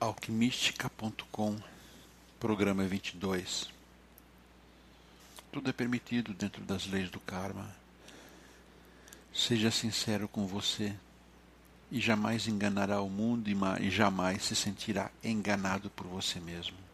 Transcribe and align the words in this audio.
alquimística.com, 0.00 1.56
programa 2.40 2.84
22. 2.84 3.70
Tudo 5.52 5.68
é 5.68 5.72
permitido 5.74 6.32
dentro 6.32 6.64
das 6.64 6.86
leis 6.86 7.10
do 7.10 7.20
karma. 7.20 7.70
Seja 9.30 9.70
sincero 9.70 10.26
com 10.26 10.46
você 10.46 10.96
e 11.90 12.00
jamais 12.00 12.48
enganará 12.48 13.02
o 13.02 13.10
mundo 13.10 13.50
e 13.78 13.90
jamais 13.90 14.42
se 14.42 14.56
sentirá 14.56 15.10
enganado 15.22 15.90
por 15.90 16.06
você 16.06 16.40
mesmo. 16.40 16.89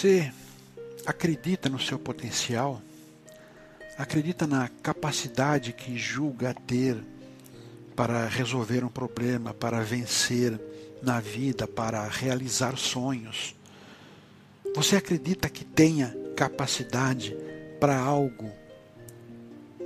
Você 0.00 0.32
acredita 1.04 1.68
no 1.68 1.78
seu 1.78 1.98
potencial, 1.98 2.80
acredita 3.98 4.46
na 4.46 4.66
capacidade 4.66 5.74
que 5.74 5.98
julga 5.98 6.54
ter 6.54 6.96
para 7.94 8.26
resolver 8.26 8.82
um 8.82 8.88
problema, 8.88 9.52
para 9.52 9.82
vencer 9.82 10.58
na 11.02 11.20
vida, 11.20 11.68
para 11.68 12.08
realizar 12.08 12.78
sonhos. 12.78 13.54
Você 14.74 14.96
acredita 14.96 15.50
que 15.50 15.66
tenha 15.66 16.16
capacidade 16.34 17.36
para 17.78 17.98
algo 17.98 18.50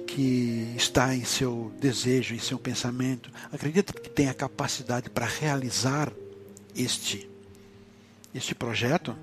que 0.07 0.75
está 0.77 1.13
em 1.13 1.25
seu 1.25 1.73
desejo, 1.81 2.37
em 2.37 2.39
seu 2.39 2.61
pensamento? 2.61 3.33
Acredita 3.53 3.93
que 3.93 4.09
tenha 4.09 4.33
capacidade 4.33 5.11
para 5.11 5.27
realizar 5.27 6.13
este 6.77 7.29
este 8.33 8.55
projeto? 8.55 9.17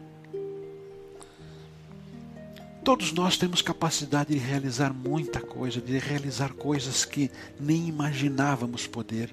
Todos 2.83 3.13
nós 3.13 3.37
temos 3.37 3.61
capacidade 3.61 4.33
de 4.33 4.39
realizar 4.39 4.91
muita 4.91 5.39
coisa, 5.39 5.79
de 5.79 5.99
realizar 5.99 6.51
coisas 6.53 7.05
que 7.05 7.29
nem 7.59 7.87
imaginávamos 7.87 8.87
poder. 8.87 9.31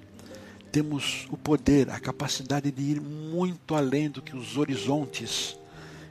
Temos 0.70 1.26
o 1.30 1.36
poder, 1.36 1.88
a 1.88 1.98
capacidade 1.98 2.70
de 2.70 2.82
ir 2.82 3.00
muito 3.00 3.74
além 3.74 4.10
do 4.10 4.20
que 4.20 4.36
os 4.36 4.58
horizontes 4.58 5.58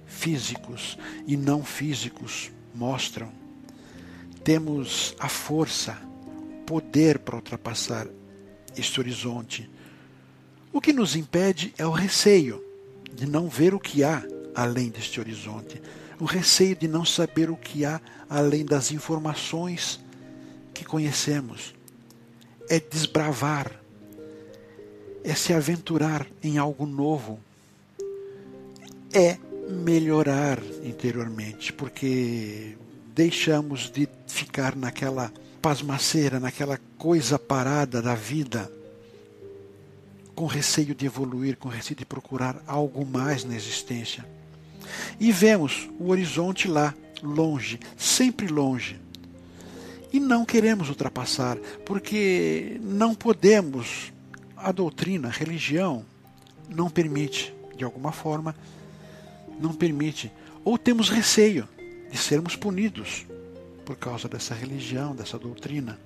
físicos 0.07 0.97
e 1.27 1.37
não 1.37 1.63
físicos 1.63 2.49
mostram. 2.73 3.31
Temos 4.43 5.15
a 5.19 5.29
força, 5.29 5.95
o 6.25 6.63
poder 6.65 7.19
para 7.19 7.35
ultrapassar 7.35 8.07
este 8.75 8.99
horizonte. 8.99 9.69
O 10.73 10.81
que 10.81 10.91
nos 10.91 11.15
impede 11.15 11.71
é 11.77 11.85
o 11.85 11.91
receio 11.91 12.63
de 13.13 13.27
não 13.27 13.47
ver 13.47 13.75
o 13.75 13.79
que 13.79 14.03
há 14.03 14.25
além 14.55 14.89
deste 14.89 15.19
horizonte 15.19 15.79
o 16.19 16.25
receio 16.25 16.75
de 16.75 16.87
não 16.87 17.05
saber 17.05 17.49
o 17.49 17.55
que 17.55 17.85
há 17.85 18.01
além 18.29 18.65
das 18.65 18.91
informações 18.91 19.99
que 20.73 20.83
conhecemos. 20.83 21.73
É 22.69 22.79
desbravar, 22.79 23.71
é 25.23 25.33
se 25.33 25.53
aventurar 25.53 26.27
em 26.43 26.57
algo 26.57 26.85
novo, 26.85 27.39
é 29.13 29.37
melhorar 29.69 30.61
interiormente, 30.83 31.71
porque 31.71 32.77
deixamos 33.13 33.89
de 33.89 34.07
ficar 34.27 34.75
naquela 34.75 35.31
pasmaceira, 35.61 36.39
naquela 36.39 36.79
coisa 36.97 37.37
parada 37.37 38.01
da 38.01 38.15
vida, 38.15 38.71
com 40.35 40.45
receio 40.45 40.93
de 40.93 41.05
evoluir, 41.05 41.57
com 41.57 41.67
receio 41.67 41.97
de 41.97 42.05
procurar 42.05 42.61
algo 42.67 43.05
mais 43.05 43.43
na 43.43 43.55
existência. 43.55 44.36
E 45.19 45.31
vemos 45.31 45.89
o 45.99 46.09
horizonte 46.09 46.67
lá, 46.67 46.93
longe, 47.21 47.79
sempre 47.97 48.47
longe. 48.47 48.99
E 50.11 50.19
não 50.19 50.45
queremos 50.45 50.89
ultrapassar, 50.89 51.57
porque 51.85 52.79
não 52.81 53.13
podemos, 53.13 54.11
a 54.55 54.71
doutrina, 54.71 55.27
a 55.27 55.31
religião, 55.31 56.05
não 56.69 56.89
permite, 56.89 57.53
de 57.75 57.83
alguma 57.83 58.11
forma, 58.11 58.55
não 59.59 59.73
permite. 59.73 60.31
Ou 60.63 60.77
temos 60.77 61.09
receio 61.09 61.67
de 62.11 62.17
sermos 62.17 62.55
punidos 62.55 63.25
por 63.85 63.95
causa 63.95 64.27
dessa 64.27 64.53
religião, 64.53 65.15
dessa 65.15 65.37
doutrina. 65.37 65.99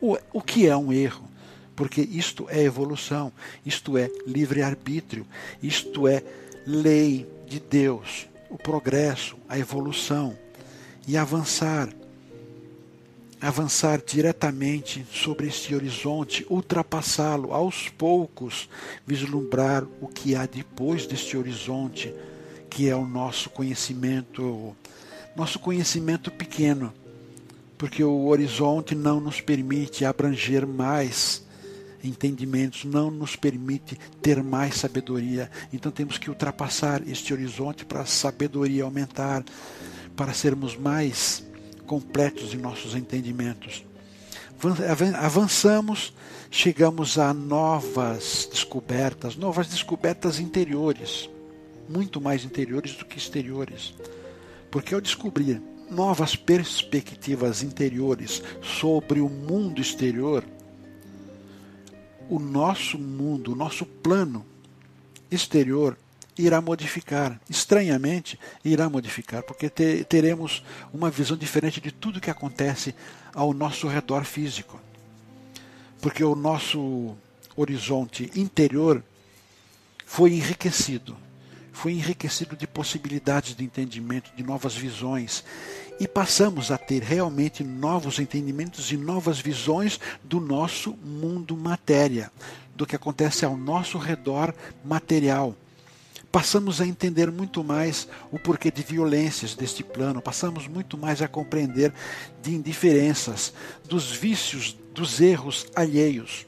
O, 0.00 0.16
o 0.32 0.40
que 0.40 0.66
é 0.66 0.76
um 0.76 0.92
erro? 0.92 1.28
Porque 1.74 2.00
isto 2.00 2.46
é 2.50 2.62
evolução, 2.62 3.32
isto 3.64 3.96
é 3.96 4.10
livre-arbítrio, 4.26 5.26
isto 5.62 6.06
é 6.06 6.22
lei 6.66 7.26
de 7.52 7.60
Deus, 7.60 8.26
o 8.48 8.56
progresso, 8.56 9.36
a 9.46 9.58
evolução 9.58 10.34
e 11.06 11.18
avançar, 11.18 11.90
avançar 13.38 14.00
diretamente 14.00 15.06
sobre 15.12 15.48
este 15.48 15.74
horizonte, 15.74 16.46
ultrapassá-lo 16.48 17.52
aos 17.52 17.90
poucos, 17.90 18.70
vislumbrar 19.06 19.86
o 20.00 20.08
que 20.08 20.34
há 20.34 20.46
depois 20.46 21.06
deste 21.06 21.36
horizonte, 21.36 22.14
que 22.70 22.88
é 22.88 22.96
o 22.96 23.04
nosso 23.04 23.50
conhecimento, 23.50 24.74
nosso 25.36 25.58
conhecimento 25.58 26.30
pequeno, 26.30 26.90
porque 27.76 28.02
o 28.02 28.28
horizonte 28.28 28.94
não 28.94 29.20
nos 29.20 29.42
permite 29.42 30.06
abranger 30.06 30.66
mais 30.66 31.44
entendimentos, 32.02 32.84
não 32.84 33.10
nos 33.10 33.36
permite 33.36 33.98
ter 34.20 34.42
mais 34.42 34.76
sabedoria. 34.76 35.50
Então 35.72 35.92
temos 35.92 36.18
que 36.18 36.28
ultrapassar 36.28 37.06
este 37.06 37.32
horizonte 37.32 37.84
para 37.84 38.00
a 38.00 38.06
sabedoria 38.06 38.84
aumentar, 38.84 39.44
para 40.16 40.34
sermos 40.34 40.76
mais 40.76 41.44
completos 41.86 42.54
em 42.54 42.58
nossos 42.58 42.94
entendimentos. 42.94 43.84
Avançamos, 45.18 46.14
chegamos 46.50 47.18
a 47.18 47.34
novas 47.34 48.48
descobertas, 48.50 49.36
novas 49.36 49.66
descobertas 49.66 50.38
interiores, 50.38 51.28
muito 51.88 52.20
mais 52.20 52.44
interiores 52.44 52.94
do 52.94 53.04
que 53.04 53.18
exteriores. 53.18 53.92
Porque 54.70 54.94
ao 54.94 55.00
descobrir 55.00 55.60
novas 55.90 56.34
perspectivas 56.36 57.62
interiores 57.62 58.42
sobre 58.62 59.20
o 59.20 59.28
mundo 59.28 59.80
exterior, 59.80 60.44
o 62.32 62.38
nosso 62.38 62.98
mundo, 62.98 63.52
o 63.52 63.54
nosso 63.54 63.84
plano 63.84 64.46
exterior 65.30 65.98
irá 66.38 66.62
modificar. 66.62 67.38
Estranhamente, 67.48 68.40
irá 68.64 68.88
modificar, 68.88 69.42
porque 69.42 69.68
te, 69.68 70.02
teremos 70.04 70.64
uma 70.94 71.10
visão 71.10 71.36
diferente 71.36 71.78
de 71.78 71.92
tudo 71.92 72.22
que 72.22 72.30
acontece 72.30 72.94
ao 73.34 73.52
nosso 73.52 73.86
redor 73.86 74.24
físico. 74.24 74.80
Porque 76.00 76.24
o 76.24 76.34
nosso 76.34 77.14
horizonte 77.54 78.30
interior 78.34 79.04
foi 80.06 80.32
enriquecido. 80.32 81.14
Foi 81.72 81.92
enriquecido 81.92 82.54
de 82.54 82.66
possibilidades 82.66 83.56
de 83.56 83.64
entendimento, 83.64 84.30
de 84.36 84.42
novas 84.42 84.74
visões 84.74 85.42
e 85.98 86.06
passamos 86.06 86.70
a 86.70 86.78
ter 86.78 87.02
realmente 87.02 87.64
novos 87.64 88.18
entendimentos 88.18 88.92
e 88.92 88.96
novas 88.96 89.38
visões 89.38 89.98
do 90.22 90.40
nosso 90.40 90.94
mundo 91.04 91.56
matéria, 91.56 92.30
do 92.74 92.86
que 92.86 92.96
acontece 92.96 93.44
ao 93.44 93.56
nosso 93.56 93.98
redor 93.98 94.54
material. 94.84 95.56
Passamos 96.30 96.80
a 96.80 96.86
entender 96.86 97.30
muito 97.30 97.62
mais 97.62 98.08
o 98.30 98.38
porquê 98.38 98.70
de 98.70 98.82
violências 98.82 99.54
deste 99.54 99.84
plano, 99.84 100.22
passamos 100.22 100.66
muito 100.66 100.96
mais 100.96 101.20
a 101.20 101.28
compreender 101.28 101.92
de 102.42 102.54
indiferenças, 102.54 103.52
dos 103.86 104.10
vícios, 104.12 104.76
dos 104.94 105.20
erros 105.20 105.66
alheios. 105.74 106.46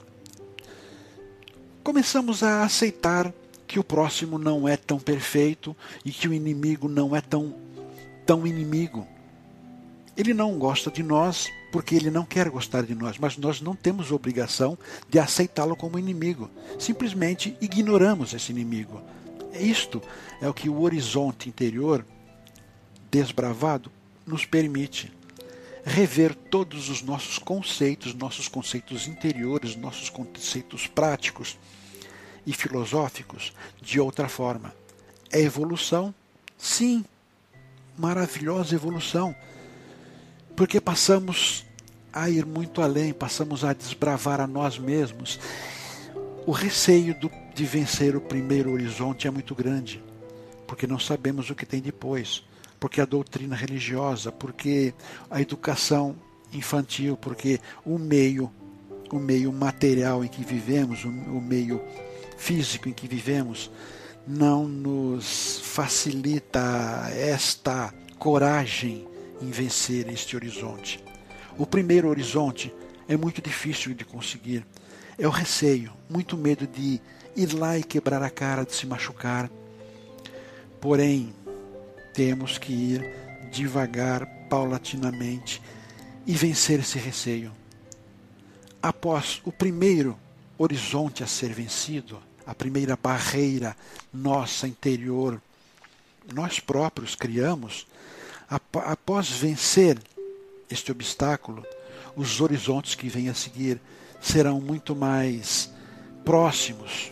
Começamos 1.82 2.42
a 2.42 2.62
aceitar 2.62 3.32
que 3.74 3.80
o 3.80 3.82
próximo 3.82 4.38
não 4.38 4.68
é 4.68 4.76
tão 4.76 5.00
perfeito 5.00 5.76
e 6.04 6.12
que 6.12 6.28
o 6.28 6.32
inimigo 6.32 6.88
não 6.88 7.16
é 7.16 7.20
tão, 7.20 7.56
tão 8.24 8.46
inimigo. 8.46 9.04
Ele 10.16 10.32
não 10.32 10.56
gosta 10.60 10.92
de 10.92 11.02
nós 11.02 11.48
porque 11.72 11.96
ele 11.96 12.08
não 12.08 12.24
quer 12.24 12.48
gostar 12.50 12.84
de 12.84 12.94
nós, 12.94 13.18
mas 13.18 13.36
nós 13.36 13.60
não 13.60 13.74
temos 13.74 14.12
obrigação 14.12 14.78
de 15.10 15.18
aceitá-lo 15.18 15.74
como 15.74 15.98
inimigo. 15.98 16.48
Simplesmente 16.78 17.56
ignoramos 17.60 18.32
esse 18.32 18.52
inimigo. 18.52 19.02
Isto 19.52 20.00
é 20.40 20.48
o 20.48 20.54
que 20.54 20.68
o 20.68 20.80
horizonte 20.82 21.48
interior 21.48 22.06
desbravado 23.10 23.90
nos 24.24 24.46
permite 24.46 25.12
rever 25.84 26.32
todos 26.32 26.88
os 26.88 27.02
nossos 27.02 27.40
conceitos, 27.40 28.14
nossos 28.14 28.46
conceitos 28.46 29.08
interiores, 29.08 29.74
nossos 29.74 30.08
conceitos 30.10 30.86
práticos 30.86 31.58
e 32.46 32.52
filosóficos 32.52 33.52
de 33.80 34.00
outra 34.00 34.28
forma. 34.28 34.74
É 35.30 35.40
evolução? 35.40 36.14
Sim, 36.56 37.04
maravilhosa 37.96 38.74
evolução 38.74 39.34
porque 40.56 40.80
passamos 40.80 41.64
a 42.12 42.30
ir 42.30 42.46
muito 42.46 42.80
além, 42.80 43.12
passamos 43.12 43.64
a 43.64 43.72
desbravar 43.72 44.40
a 44.40 44.46
nós 44.46 44.78
mesmos. 44.78 45.40
O 46.46 46.52
receio 46.52 47.14
do, 47.14 47.30
de 47.54 47.64
vencer 47.64 48.14
o 48.14 48.20
primeiro 48.20 48.72
horizonte 48.72 49.26
é 49.26 49.30
muito 49.30 49.54
grande, 49.54 50.02
porque 50.66 50.86
não 50.86 50.98
sabemos 50.98 51.50
o 51.50 51.54
que 51.54 51.66
tem 51.66 51.80
depois, 51.80 52.44
porque 52.78 53.00
a 53.00 53.04
doutrina 53.04 53.56
religiosa, 53.56 54.30
porque 54.30 54.94
a 55.30 55.40
educação 55.40 56.14
infantil, 56.52 57.16
porque 57.16 57.60
o 57.84 57.98
meio, 57.98 58.50
o 59.10 59.18
meio 59.18 59.52
material 59.52 60.24
em 60.24 60.28
que 60.28 60.44
vivemos, 60.44 61.04
o, 61.04 61.08
o 61.08 61.40
meio 61.40 61.82
físico 62.36 62.88
em 62.88 62.92
que 62.92 63.08
vivemos, 63.08 63.70
não 64.26 64.66
nos 64.66 65.60
facilita 65.60 67.08
esta 67.12 67.92
coragem 68.18 69.06
em 69.40 69.50
vencer 69.50 70.08
este 70.08 70.34
horizonte. 70.36 71.02
O 71.58 71.66
primeiro 71.66 72.08
horizonte 72.08 72.74
é 73.08 73.16
muito 73.16 73.42
difícil 73.42 73.94
de 73.94 74.04
conseguir. 74.04 74.66
É 75.18 75.26
o 75.26 75.30
receio, 75.30 75.92
muito 76.08 76.36
medo 76.36 76.66
de 76.66 77.00
ir 77.36 77.52
lá 77.52 77.78
e 77.78 77.84
quebrar 77.84 78.22
a 78.22 78.30
cara, 78.30 78.64
de 78.64 78.74
se 78.74 78.86
machucar. 78.86 79.50
Porém, 80.80 81.34
temos 82.12 82.58
que 82.58 82.72
ir 82.72 83.14
devagar, 83.50 84.26
paulatinamente 84.48 85.60
e 86.26 86.32
vencer 86.34 86.80
esse 86.80 86.98
receio. 86.98 87.52
Após 88.82 89.40
o 89.44 89.52
primeiro 89.52 90.18
horizonte 90.58 91.22
a 91.22 91.26
ser 91.26 91.52
vencido, 91.52 92.20
a 92.46 92.54
primeira 92.54 92.96
barreira 92.96 93.76
nossa 94.12 94.68
interior, 94.68 95.40
nós 96.32 96.60
próprios 96.60 97.14
criamos, 97.14 97.86
após 98.48 99.30
vencer 99.30 99.98
este 100.70 100.92
obstáculo, 100.92 101.64
os 102.16 102.40
horizontes 102.40 102.94
que 102.94 103.08
vêm 103.08 103.28
a 103.28 103.34
seguir 103.34 103.80
serão 104.20 104.60
muito 104.60 104.94
mais 104.94 105.70
próximos, 106.24 107.10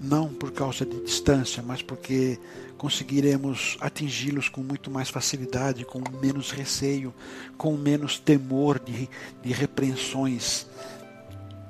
não 0.00 0.28
por 0.32 0.52
causa 0.52 0.84
de 0.84 1.00
distância, 1.02 1.62
mas 1.62 1.82
porque 1.82 2.38
conseguiremos 2.76 3.76
atingi-los 3.80 4.48
com 4.48 4.62
muito 4.62 4.90
mais 4.90 5.08
facilidade, 5.08 5.84
com 5.84 6.02
menos 6.20 6.50
receio, 6.50 7.12
com 7.56 7.76
menos 7.76 8.18
temor 8.18 8.78
de, 8.78 9.08
de 9.42 9.52
repreensões 9.52 10.66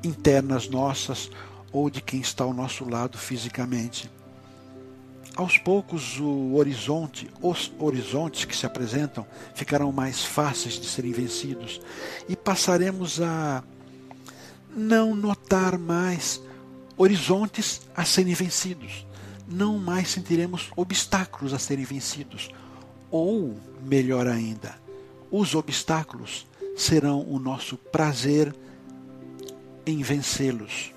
internas 0.04 0.68
nossas 0.68 1.30
ou 1.72 1.90
de 1.90 2.00
quem 2.00 2.20
está 2.20 2.44
ao 2.44 2.54
nosso 2.54 2.88
lado 2.88 3.18
fisicamente. 3.18 4.10
Aos 5.36 5.56
poucos, 5.56 6.18
o 6.18 6.54
horizonte, 6.54 7.30
os 7.40 7.70
horizontes 7.78 8.44
que 8.44 8.56
se 8.56 8.66
apresentam 8.66 9.24
ficarão 9.54 9.92
mais 9.92 10.24
fáceis 10.24 10.74
de 10.74 10.86
serem 10.86 11.12
vencidos 11.12 11.80
e 12.28 12.34
passaremos 12.34 13.20
a 13.20 13.62
não 14.74 15.14
notar 15.14 15.78
mais 15.78 16.42
horizontes 16.96 17.82
a 17.96 18.04
serem 18.04 18.34
vencidos. 18.34 19.06
Não 19.46 19.78
mais 19.78 20.08
sentiremos 20.08 20.70
obstáculos 20.76 21.54
a 21.54 21.58
serem 21.58 21.84
vencidos. 21.84 22.50
Ou, 23.10 23.56
melhor 23.82 24.26
ainda, 24.26 24.76
os 25.30 25.54
obstáculos 25.54 26.46
serão 26.76 27.22
o 27.22 27.38
nosso 27.38 27.76
prazer 27.76 28.54
em 29.88 30.02
vencê-los 30.02 30.92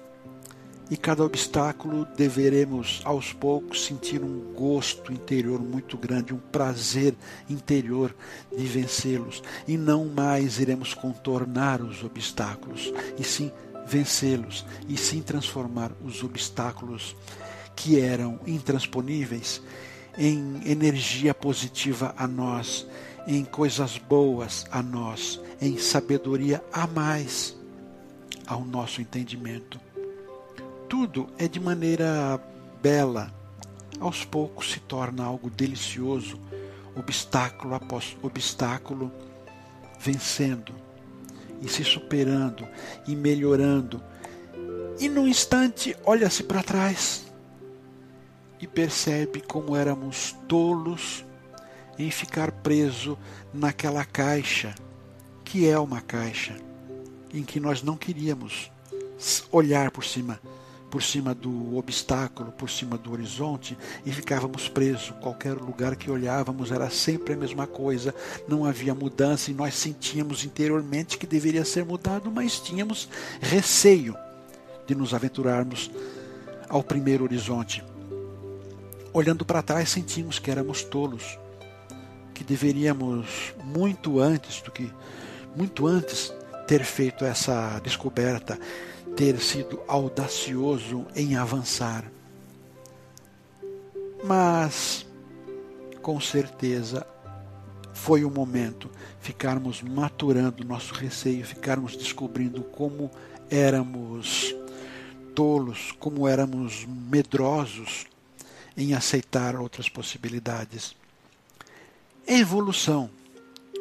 e 0.90 0.98
cada 0.98 1.24
obstáculo 1.24 2.06
deveremos 2.18 3.00
aos 3.06 3.32
poucos 3.32 3.86
sentir 3.86 4.22
um 4.22 4.54
gosto 4.54 5.14
interior 5.14 5.62
muito 5.62 5.98
grande, 5.98 6.34
um 6.34 6.38
prazer 6.38 7.16
interior 7.50 8.14
de 8.54 8.66
vencê-los. 8.66 9.42
E 9.66 9.78
não 9.78 10.04
mais 10.10 10.60
iremos 10.60 10.94
contornar 10.94 11.82
os 11.82 12.04
obstáculos, 12.04 12.92
e 13.18 13.24
sim 13.24 13.50
vencê-los, 13.88 14.66
e 14.90 14.98
sim 14.98 15.22
transformar 15.22 15.94
os 16.04 16.22
obstáculos 16.22 17.16
que 17.74 17.98
eram 17.98 18.42
intransponíveis 18.46 19.62
em 20.18 20.60
energia 20.66 21.34
positiva 21.34 22.14
a 22.18 22.28
nós, 22.28 22.86
em 23.26 23.46
coisas 23.46 23.98
boas 23.98 24.66
a 24.70 24.84
nós, 24.84 25.40
em 25.62 25.78
sabedoria 25.78 26.62
a 26.74 26.86
mais 26.86 27.61
ao 28.52 28.66
nosso 28.66 29.02
entendimento 29.02 29.80
tudo 30.92 31.30
é 31.38 31.48
de 31.48 31.58
maneira 31.58 32.38
bela. 32.82 33.34
Aos 33.98 34.26
poucos 34.26 34.72
se 34.72 34.80
torna 34.82 35.24
algo 35.24 35.50
delicioso, 35.50 36.38
obstáculo 36.94 37.76
após 37.76 38.18
obstáculo, 38.22 39.10
vencendo 40.02 40.76
e 41.62 41.70
se 41.70 41.86
superando 41.86 42.68
e 43.08 43.16
melhorando. 43.16 44.04
E 45.00 45.08
num 45.08 45.30
instante 45.30 45.96
olha-se 46.04 46.44
para 46.44 46.62
trás 46.62 47.32
e 48.60 48.68
percebe 48.68 49.40
como 49.40 49.78
éramos 49.78 50.36
tolos 50.46 51.24
em 51.98 52.12
ficar 52.12 52.52
preso 52.52 53.18
naquela 53.54 54.04
caixa, 54.04 54.76
que 55.46 55.70
é 55.70 55.80
uma 55.80 56.02
caixa, 56.02 56.58
em 57.34 57.44
que 57.44 57.60
nós 57.60 57.82
não 57.82 57.96
queríamos 57.96 58.72
olhar 59.52 59.92
por 59.92 60.04
cima 60.04 60.40
por 60.92 61.02
cima 61.02 61.34
do 61.34 61.78
obstáculo, 61.78 62.52
por 62.52 62.70
cima 62.70 62.98
do 62.98 63.14
horizonte 63.14 63.78
e 64.06 64.12
ficávamos 64.12 64.68
presos. 64.68 65.14
Qualquer 65.22 65.54
lugar 65.54 65.96
que 65.96 66.12
olhávamos 66.12 66.70
era 66.70 66.90
sempre 66.90 67.34
a 67.34 67.38
mesma 67.38 67.66
coisa, 67.66 68.14
não 68.46 68.66
havia 68.66 68.94
mudança 68.94 69.50
e 69.50 69.54
nós 69.54 69.74
sentíamos 69.74 70.44
interiormente 70.44 71.18
que 71.18 71.26
deveria 71.26 71.64
ser 71.64 71.86
mudado, 71.86 72.30
mas 72.30 72.60
tínhamos 72.60 73.08
receio 73.40 74.16
de 74.86 74.94
nos 74.94 75.14
aventurarmos 75.14 75.90
ao 76.68 76.84
primeiro 76.84 77.24
horizonte. 77.24 77.82
Olhando 79.14 79.46
para 79.46 79.62
trás, 79.62 79.90
sentimos 79.90 80.40
que 80.40 80.52
éramos 80.52 80.84
tolos, 80.84 81.40
que 82.34 82.44
deveríamos 82.44 83.54
muito 83.64 84.20
antes 84.20 84.62
do 84.62 84.72
que 84.72 84.92
muito 85.56 85.88
antes 85.88 86.34
ter 86.72 86.86
feito 86.86 87.26
essa 87.26 87.82
descoberta 87.84 88.58
ter 89.14 89.42
sido 89.42 89.82
audacioso 89.90 91.06
em 91.14 91.36
avançar. 91.36 92.10
Mas, 94.24 95.06
com 96.02 96.18
certeza, 96.22 97.06
foi 97.94 98.24
o 98.24 98.32
momento 98.32 98.90
ficarmos 99.20 99.82
maturando 99.82 100.64
nosso 100.64 100.94
receio, 100.94 101.46
ficarmos 101.46 101.98
descobrindo 101.98 102.64
como 102.64 103.12
éramos 103.50 104.56
tolos, 105.36 105.92
como 106.00 106.26
éramos 106.26 106.86
medrosos 106.86 108.06
em 108.78 108.94
aceitar 108.94 109.58
outras 109.58 109.90
possibilidades. 109.90 110.96
Evolução 112.26 113.10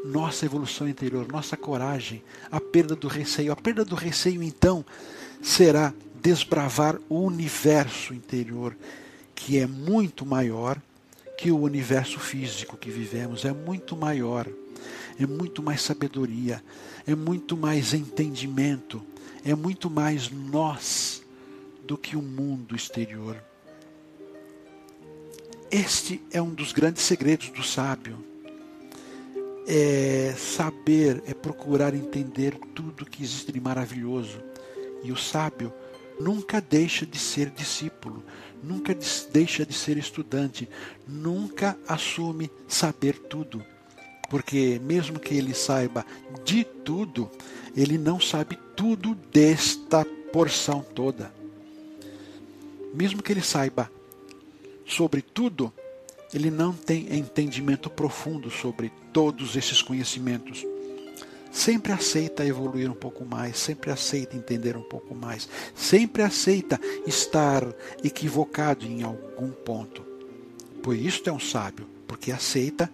nossa 0.04 0.46
evolução 0.46 0.88
interior, 0.88 1.26
nossa 1.30 1.56
coragem, 1.56 2.22
a 2.50 2.60
perda 2.60 2.94
do 2.94 3.08
receio. 3.08 3.52
A 3.52 3.56
perda 3.56 3.84
do 3.84 3.94
receio, 3.94 4.42
então, 4.42 4.84
será 5.42 5.92
desbravar 6.22 6.98
o 7.08 7.20
universo 7.20 8.14
interior, 8.14 8.76
que 9.34 9.58
é 9.58 9.66
muito 9.66 10.24
maior 10.24 10.80
que 11.36 11.50
o 11.50 11.60
universo 11.60 12.18
físico 12.20 12.76
que 12.76 12.90
vivemos, 12.90 13.44
é 13.44 13.52
muito 13.52 13.96
maior, 13.96 14.46
é 15.18 15.26
muito 15.26 15.62
mais 15.62 15.80
sabedoria, 15.80 16.62
é 17.06 17.14
muito 17.14 17.56
mais 17.56 17.94
entendimento, 17.94 19.02
é 19.44 19.54
muito 19.54 19.88
mais 19.88 20.30
nós 20.30 21.22
do 21.86 21.96
que 21.96 22.16
o 22.16 22.22
mundo 22.22 22.76
exterior. 22.76 23.42
Este 25.70 26.20
é 26.30 26.42
um 26.42 26.52
dos 26.52 26.72
grandes 26.72 27.04
segredos 27.04 27.48
do 27.50 27.62
sábio 27.62 28.29
é 29.66 30.34
saber, 30.36 31.22
é 31.26 31.34
procurar 31.34 31.94
entender 31.94 32.58
tudo 32.74 33.06
que 33.06 33.22
existe 33.22 33.52
de 33.52 33.60
maravilhoso. 33.60 34.42
E 35.02 35.12
o 35.12 35.16
sábio 35.16 35.72
nunca 36.20 36.60
deixa 36.60 37.06
de 37.06 37.18
ser 37.18 37.50
discípulo, 37.50 38.22
nunca 38.62 38.96
deixa 39.32 39.64
de 39.64 39.72
ser 39.72 39.96
estudante, 39.96 40.68
nunca 41.06 41.78
assume 41.88 42.50
saber 42.68 43.18
tudo. 43.18 43.64
Porque 44.28 44.80
mesmo 44.84 45.18
que 45.18 45.34
ele 45.34 45.54
saiba 45.54 46.04
de 46.44 46.62
tudo, 46.62 47.28
ele 47.76 47.98
não 47.98 48.20
sabe 48.20 48.58
tudo 48.76 49.14
desta 49.32 50.04
porção 50.32 50.82
toda. 50.94 51.32
Mesmo 52.94 53.22
que 53.22 53.32
ele 53.32 53.42
saiba 53.42 53.90
sobre 54.86 55.22
tudo, 55.22 55.72
ele 56.32 56.50
não 56.50 56.72
tem 56.72 57.16
entendimento 57.16 57.90
profundo 57.90 58.50
sobre 58.50 58.92
todos 59.12 59.56
esses 59.56 59.82
conhecimentos. 59.82 60.64
Sempre 61.50 61.92
aceita 61.92 62.46
evoluir 62.46 62.88
um 62.88 62.94
pouco 62.94 63.24
mais, 63.24 63.58
sempre 63.58 63.90
aceita 63.90 64.36
entender 64.36 64.76
um 64.76 64.82
pouco 64.82 65.14
mais, 65.14 65.48
sempre 65.74 66.22
aceita 66.22 66.80
estar 67.06 67.64
equivocado 68.04 68.86
em 68.86 69.02
algum 69.02 69.50
ponto. 69.50 70.02
Por 70.80 70.94
isso 70.94 71.22
é 71.26 71.32
um 71.32 71.40
sábio, 71.40 71.86
porque 72.06 72.30
aceita 72.30 72.90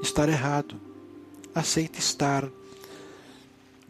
estar 0.00 0.28
errado, 0.28 0.80
aceita 1.52 1.98
estar 1.98 2.48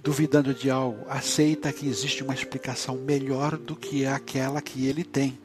duvidando 0.02 0.54
de 0.54 0.70
algo, 0.70 1.04
aceita 1.10 1.70
que 1.70 1.86
existe 1.86 2.22
uma 2.22 2.32
explicação 2.32 2.96
melhor 2.96 3.58
do 3.58 3.76
que 3.76 4.06
aquela 4.06 4.62
que 4.62 4.86
ele 4.86 5.04
tem. 5.04 5.38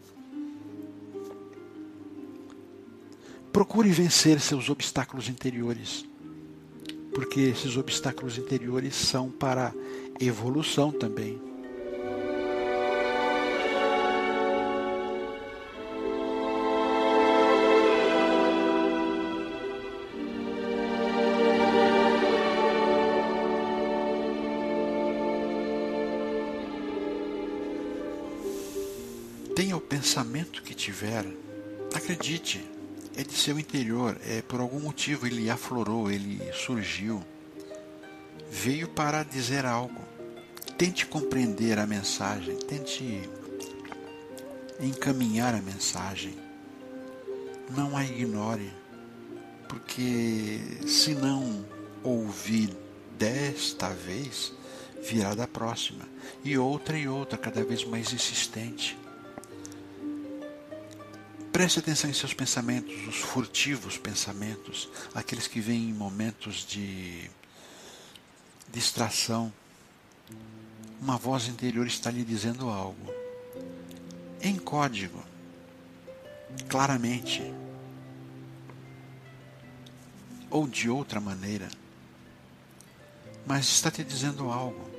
Procure 3.53 3.91
vencer 3.91 4.39
seus 4.41 4.67
obstáculos 4.67 5.29
interiores, 5.29 6.03
porque 7.13 7.39
esses 7.39 7.77
obstáculos 7.77 8.39
interiores 8.39 8.95
são 8.95 9.29
para 9.29 9.71
evolução 10.19 10.91
também. 10.91 11.39
Tenha 29.55 29.77
o 29.77 29.81
pensamento 29.81 30.63
que 30.63 30.73
tiver, 30.73 31.23
acredite, 31.93 32.65
é 33.15 33.23
de 33.23 33.33
seu 33.33 33.59
interior, 33.59 34.17
é 34.27 34.41
por 34.41 34.59
algum 34.59 34.79
motivo 34.79 35.27
ele 35.27 35.49
aflorou, 35.49 36.09
ele 36.09 36.41
surgiu, 36.53 37.23
veio 38.49 38.87
para 38.87 39.23
dizer 39.23 39.65
algo. 39.65 40.01
Tente 40.77 41.05
compreender 41.05 41.77
a 41.77 41.85
mensagem, 41.85 42.57
tente 42.57 43.29
encaminhar 44.79 45.53
a 45.53 45.61
mensagem. 45.61 46.35
Não 47.69 47.95
a 47.95 48.03
ignore, 48.03 48.71
porque 49.69 50.59
se 50.87 51.13
não 51.13 51.65
ouvir 52.03 52.75
desta 53.17 53.89
vez, 53.89 54.51
virá 55.01 55.33
da 55.33 55.47
próxima, 55.47 56.07
e 56.43 56.57
outra 56.57 56.97
e 56.97 57.07
outra, 57.07 57.37
cada 57.37 57.63
vez 57.63 57.85
mais 57.85 58.11
insistente. 58.11 58.97
Preste 61.53 61.77
atenção 61.77 62.09
em 62.09 62.13
seus 62.13 62.33
pensamentos, 62.33 63.07
os 63.07 63.17
furtivos 63.17 63.95
pensamentos, 63.95 64.89
aqueles 65.13 65.45
que 65.45 65.61
vêm 65.61 65.89
em 65.89 65.93
momentos 65.93 66.65
de 66.65 67.29
distração. 68.71 69.53
Uma 70.99 71.15
voz 71.15 71.47
interior 71.47 71.85
está 71.85 72.09
lhe 72.09 72.23
dizendo 72.23 72.69
algo. 72.69 73.13
Em 74.41 74.55
código, 74.55 75.23
claramente, 76.67 77.43
ou 80.49 80.67
de 80.67 80.89
outra 80.89 81.19
maneira, 81.19 81.69
mas 83.45 83.65
está 83.65 83.91
te 83.91 84.03
dizendo 84.03 84.49
algo. 84.49 84.89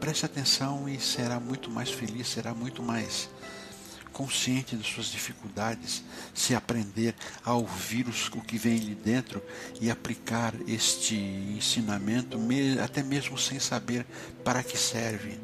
Preste 0.00 0.26
atenção 0.26 0.88
e 0.88 0.98
será 0.98 1.38
muito 1.38 1.70
mais 1.70 1.92
feliz, 1.92 2.26
será 2.26 2.52
muito 2.52 2.82
mais 2.82 3.30
consciente 4.16 4.74
das 4.74 4.86
suas 4.86 5.08
dificuldades, 5.08 6.02
se 6.32 6.54
aprender 6.54 7.14
a 7.44 7.52
ouvir 7.52 8.06
o 8.08 8.40
que 8.40 8.56
vem 8.56 8.80
ali 8.80 8.94
dentro 8.94 9.42
e 9.78 9.90
aplicar 9.90 10.54
este 10.66 11.14
ensinamento, 11.14 12.38
até 12.82 13.02
mesmo 13.02 13.36
sem 13.36 13.60
saber 13.60 14.06
para 14.42 14.62
que 14.62 14.78
serve. 14.78 15.38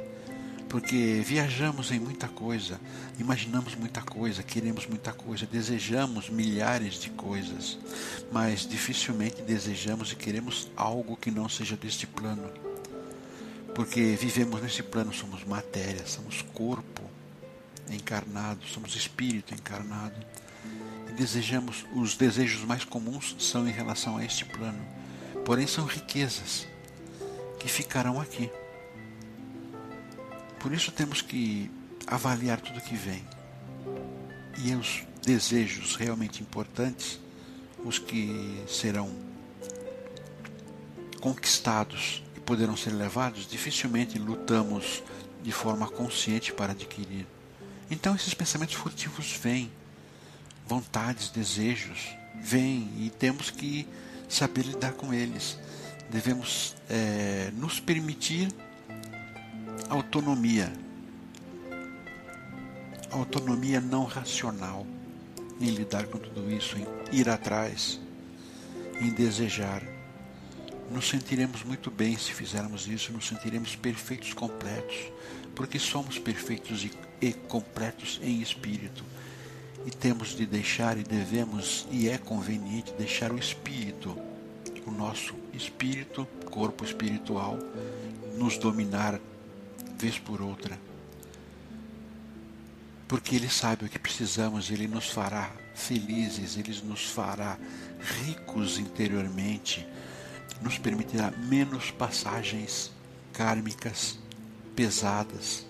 Porque 0.70 1.22
viajamos 1.22 1.92
em 1.92 2.00
muita 2.00 2.28
coisa, 2.28 2.80
imaginamos 3.18 3.74
muita 3.74 4.00
coisa, 4.00 4.42
queremos 4.42 4.86
muita 4.86 5.12
coisa, 5.12 5.44
desejamos 5.44 6.30
milhares 6.30 6.94
de 6.94 7.10
coisas, 7.10 7.78
mas 8.32 8.66
dificilmente 8.66 9.42
desejamos 9.42 10.12
e 10.12 10.16
queremos 10.16 10.70
algo 10.74 11.14
que 11.14 11.30
não 11.30 11.46
seja 11.46 11.76
deste 11.76 12.06
plano. 12.06 12.50
Porque 13.74 14.16
vivemos 14.18 14.62
nesse 14.62 14.82
plano, 14.82 15.12
somos 15.12 15.44
matéria, 15.44 16.06
somos 16.06 16.40
corpo, 16.54 17.11
encarnado, 17.90 18.66
somos 18.66 18.94
espírito 18.94 19.54
encarnado. 19.54 20.16
E 21.08 21.12
desejamos, 21.12 21.84
os 21.94 22.16
desejos 22.16 22.64
mais 22.64 22.84
comuns 22.84 23.36
são 23.38 23.66
em 23.68 23.72
relação 23.72 24.16
a 24.16 24.24
este 24.24 24.44
plano, 24.44 24.82
porém 25.44 25.66
são 25.66 25.84
riquezas 25.84 26.66
que 27.58 27.68
ficarão 27.68 28.20
aqui. 28.20 28.50
Por 30.58 30.72
isso 30.72 30.92
temos 30.92 31.20
que 31.20 31.70
avaliar 32.06 32.60
tudo 32.60 32.80
que 32.80 32.94
vem. 32.94 33.24
E 34.58 34.74
os 34.74 35.02
desejos 35.22 35.96
realmente 35.96 36.42
importantes, 36.42 37.20
os 37.84 37.98
que 37.98 38.62
serão 38.68 39.10
conquistados 41.20 42.22
e 42.36 42.40
poderão 42.40 42.76
ser 42.76 42.90
levados, 42.90 43.46
dificilmente 43.46 44.18
lutamos 44.18 45.02
de 45.42 45.52
forma 45.52 45.88
consciente 45.88 46.52
para 46.52 46.72
adquirir. 46.72 47.26
Então 47.90 48.14
esses 48.14 48.34
pensamentos 48.34 48.74
furtivos 48.74 49.32
vêm, 49.32 49.70
vontades, 50.66 51.28
desejos, 51.28 52.16
vêm 52.40 52.90
e 52.98 53.10
temos 53.18 53.50
que 53.50 53.86
saber 54.28 54.62
lidar 54.62 54.92
com 54.92 55.12
eles. 55.12 55.58
Devemos 56.10 56.74
é, 56.88 57.50
nos 57.54 57.80
permitir 57.80 58.48
autonomia, 59.88 60.72
autonomia 63.10 63.80
não 63.80 64.04
racional 64.04 64.86
em 65.60 65.70
lidar 65.70 66.06
com 66.06 66.18
tudo 66.18 66.50
isso, 66.50 66.76
em 66.76 66.86
ir 67.16 67.28
atrás, 67.28 68.00
em 69.00 69.10
desejar. 69.10 69.82
Nos 70.90 71.08
sentiremos 71.08 71.62
muito 71.62 71.90
bem 71.90 72.16
se 72.18 72.32
fizermos 72.32 72.86
isso, 72.86 73.12
nos 73.12 73.26
sentiremos 73.28 73.76
perfeitos 73.76 74.34
completos, 74.34 74.96
porque 75.54 75.78
somos 75.78 76.18
perfeitos 76.18 76.84
e 76.84 76.90
e 77.22 77.32
completos 77.32 78.18
em 78.20 78.42
espírito. 78.42 79.04
E 79.86 79.90
temos 79.90 80.36
de 80.36 80.44
deixar 80.44 80.98
e 80.98 81.04
devemos, 81.04 81.86
e 81.90 82.08
é 82.08 82.18
conveniente 82.18 82.92
deixar 82.98 83.32
o 83.32 83.38
espírito, 83.38 84.16
o 84.84 84.90
nosso 84.90 85.34
espírito, 85.54 86.26
corpo 86.50 86.84
espiritual, 86.84 87.56
nos 88.36 88.58
dominar 88.58 89.20
vez 89.96 90.18
por 90.18 90.42
outra. 90.42 90.78
Porque 93.06 93.36
Ele 93.36 93.48
sabe 93.48 93.84
o 93.84 93.88
que 93.88 93.98
precisamos, 93.98 94.70
Ele 94.70 94.88
nos 94.88 95.08
fará 95.08 95.52
felizes, 95.74 96.56
Ele 96.56 96.76
nos 96.84 97.06
fará 97.06 97.58
ricos 98.24 98.78
interiormente, 98.78 99.86
nos 100.60 100.78
permitirá 100.78 101.30
menos 101.30 101.90
passagens 101.90 102.90
kármicas 103.32 104.21
pesadas 104.74 105.66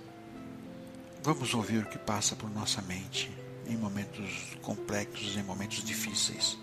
Vamos 1.25 1.55
ouvir 1.55 1.85
o 1.85 1.87
que 1.87 1.99
passa 1.99 2.35
por 2.35 2.51
nossa 2.51 2.83
mente 2.83 3.31
em 3.69 3.77
momentos 3.77 4.57
complexos, 4.61 5.37
em 5.37 5.43
momentos 5.45 5.85
difíceis. 5.85 6.59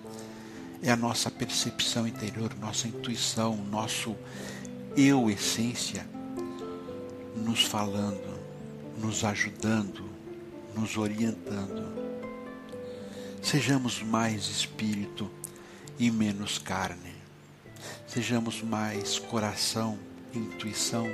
É 0.84 0.91
a 0.91 0.98
nossa 0.98 1.31
percepção 1.31 2.05
interior, 2.05 2.53
nossa 2.60 2.86
intuição, 2.86 3.55
nosso 3.55 4.17
eu 4.98 5.29
essência 5.29 6.05
nos 7.38 7.63
falando, 7.63 8.38
nos 8.98 9.24
ajudando, 9.24 10.10
nos 10.75 10.98
orientando. 10.98 11.88
Sejamos 13.41 14.03
mais 14.03 14.50
espírito 14.50 15.31
e 15.98 16.12
menos 16.12 16.58
carne. 16.58 17.15
Sejamos 18.05 18.62
mais 18.62 19.17
coração 19.17 19.98
intuição 20.34 21.08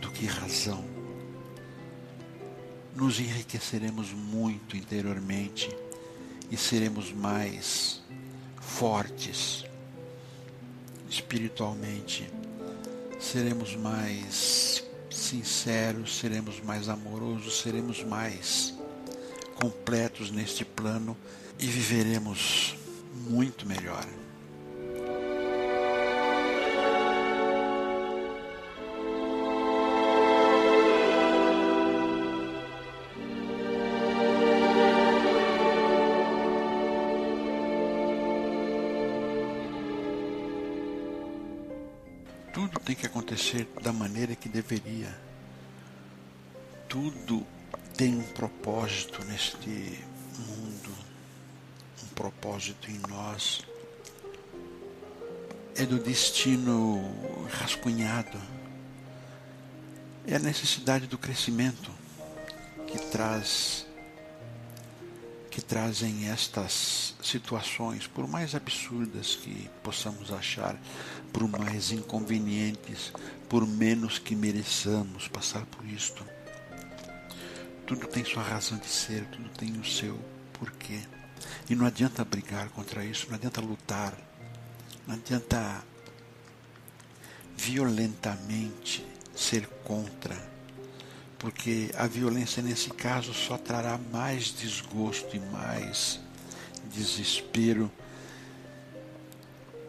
do 0.00 0.10
que 0.10 0.26
razão 0.26 0.84
nos 2.94 3.18
enriqueceremos 3.18 4.12
muito 4.12 4.76
interiormente 4.76 5.74
e 6.50 6.56
seremos 6.56 7.12
mais 7.12 8.02
fortes 8.60 9.64
espiritualmente, 11.08 12.30
seremos 13.18 13.74
mais 13.74 14.84
sinceros, 15.10 16.18
seremos 16.18 16.60
mais 16.60 16.88
amorosos, 16.88 17.60
seremos 17.60 18.02
mais 18.04 18.74
completos 19.54 20.30
neste 20.30 20.64
plano 20.64 21.16
e 21.58 21.66
viveremos 21.66 22.76
muito 23.28 23.66
melhor. 23.66 24.06
Tem 42.90 42.96
que 42.96 43.06
acontecer 43.06 43.68
da 43.80 43.92
maneira 43.92 44.34
que 44.34 44.48
deveria. 44.48 45.16
Tudo 46.88 47.46
tem 47.96 48.16
um 48.18 48.22
propósito 48.32 49.24
neste 49.26 50.04
mundo, 50.36 50.90
um 52.02 52.08
propósito 52.16 52.90
em 52.90 53.00
nós. 53.08 53.60
É 55.76 55.86
do 55.86 56.00
destino 56.00 57.00
rascunhado, 57.60 58.40
É 60.26 60.34
a 60.34 60.40
necessidade 60.40 61.06
do 61.06 61.16
crescimento 61.16 61.92
que 62.88 62.98
traz 62.98 63.86
que 65.60 65.66
trazem 65.66 66.30
estas 66.30 67.14
situações, 67.22 68.06
por 68.06 68.26
mais 68.26 68.54
absurdas 68.54 69.36
que 69.36 69.68
possamos 69.82 70.32
achar, 70.32 70.74
por 71.34 71.46
mais 71.46 71.92
inconvenientes, 71.92 73.12
por 73.46 73.66
menos 73.66 74.18
que 74.18 74.34
mereçamos 74.34 75.28
passar 75.28 75.66
por 75.66 75.84
isto. 75.86 76.24
Tudo 77.86 78.06
tem 78.06 78.24
sua 78.24 78.42
razão 78.42 78.78
de 78.78 78.86
ser, 78.86 79.26
tudo 79.26 79.50
tem 79.50 79.78
o 79.78 79.84
seu 79.84 80.18
porquê. 80.54 81.00
E 81.68 81.74
não 81.74 81.84
adianta 81.84 82.24
brigar 82.24 82.70
contra 82.70 83.04
isso, 83.04 83.26
não 83.28 83.34
adianta 83.34 83.60
lutar, 83.60 84.16
não 85.06 85.14
adianta 85.14 85.84
violentamente 87.54 89.06
ser 89.34 89.66
contra, 89.84 90.49
porque 91.40 91.90
a 91.96 92.06
violência 92.06 92.62
nesse 92.62 92.90
caso 92.90 93.32
só 93.32 93.56
trará 93.56 93.98
mais 94.12 94.52
desgosto 94.52 95.34
e 95.34 95.40
mais 95.40 96.20
desespero 96.92 97.90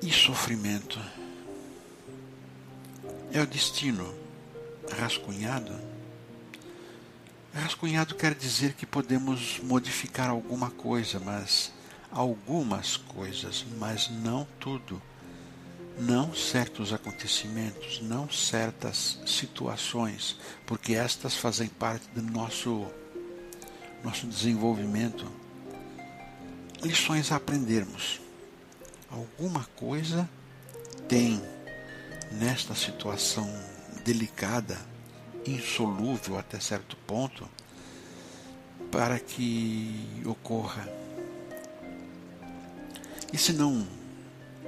e 0.02 0.10
sofrimento. 0.10 0.98
É 3.34 3.42
o 3.42 3.46
destino 3.46 4.16
rascunhado. 4.98 5.78
Rascunhado 7.54 8.16
quer 8.16 8.34
dizer 8.34 8.74
que 8.74 8.86
podemos 8.86 9.60
modificar 9.62 10.30
alguma 10.30 10.72
coisa, 10.72 11.20
mas 11.20 11.74
algumas 12.10 12.96
coisas, 12.96 13.66
mas 13.78 14.10
não 14.10 14.48
tudo. 14.58 15.02
Não 16.00 16.34
certos 16.34 16.94
acontecimentos, 16.94 18.02
não 18.02 18.30
certas 18.30 19.20
situações, 19.26 20.38
porque 20.66 20.94
estas 20.94 21.36
fazem 21.36 21.68
parte 21.68 22.08
do 22.16 22.22
nosso 22.22 22.88
nosso 24.04 24.26
desenvolvimento. 24.26 25.26
Lições 26.82 27.32
a 27.32 27.36
aprendermos. 27.36 28.20
Alguma 29.10 29.66
coisa 29.76 30.28
tem 31.08 31.42
nesta 32.32 32.74
situação 32.74 33.48
delicada, 34.04 34.80
insolúvel 35.46 36.38
até 36.38 36.60
certo 36.60 36.96
ponto, 37.06 37.48
para 38.92 39.20
que 39.20 40.24
ocorra. 40.26 40.88
E 43.32 43.38
se 43.38 43.54
não, 43.54 43.88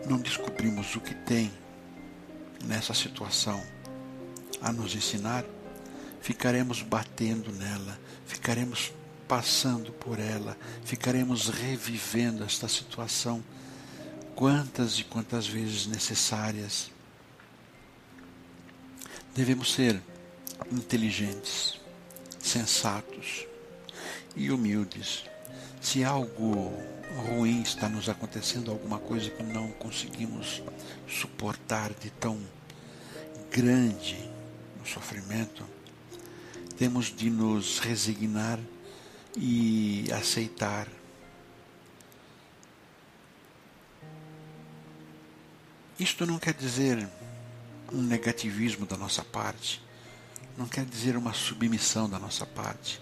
não 0.05 0.17
descobrimos 0.17 0.95
o 0.95 1.01
que 1.01 1.13
tem 1.13 1.51
nessa 2.63 2.93
situação 2.93 3.63
a 4.61 4.71
nos 4.71 4.95
ensinar, 4.95 5.43
ficaremos 6.21 6.81
batendo 6.81 7.51
nela, 7.51 7.99
ficaremos 8.25 8.91
passando 9.27 9.91
por 9.91 10.19
ela, 10.19 10.57
ficaremos 10.83 11.49
revivendo 11.49 12.43
esta 12.43 12.67
situação 12.67 13.43
quantas 14.35 14.99
e 14.99 15.03
quantas 15.03 15.47
vezes 15.47 15.87
necessárias 15.87 16.91
Devemos 19.35 19.73
ser 19.73 19.99
inteligentes, 20.71 21.79
sensatos 22.39 23.47
e 24.35 24.51
humildes. 24.51 25.23
Se 25.83 26.01
algo 26.01 26.71
ruim 27.27 27.61
está 27.61 27.89
nos 27.89 28.07
acontecendo, 28.07 28.71
alguma 28.71 28.99
coisa 28.99 29.29
que 29.29 29.43
não 29.43 29.69
conseguimos 29.73 30.63
suportar 31.05 31.93
de 31.93 32.09
tão 32.09 32.39
grande 33.51 34.17
no 34.79 34.87
sofrimento, 34.87 35.67
temos 36.77 37.13
de 37.13 37.29
nos 37.29 37.79
resignar 37.79 38.61
e 39.35 40.09
aceitar. 40.13 40.87
Isto 45.99 46.25
não 46.25 46.39
quer 46.39 46.53
dizer 46.53 47.09
um 47.91 48.01
negativismo 48.01 48.85
da 48.85 48.95
nossa 48.95 49.21
parte, 49.21 49.83
não 50.57 50.65
quer 50.65 50.85
dizer 50.85 51.17
uma 51.17 51.33
submissão 51.33 52.09
da 52.09 52.17
nossa 52.17 52.45
parte. 52.45 53.01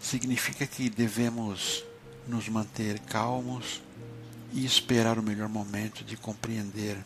Significa 0.00 0.66
que 0.66 0.88
devemos 0.88 1.84
nos 2.26 2.48
manter 2.48 2.98
calmos 3.00 3.82
e 4.52 4.64
esperar 4.64 5.18
o 5.18 5.22
melhor 5.22 5.48
momento 5.48 6.04
de 6.04 6.16
compreender. 6.16 6.98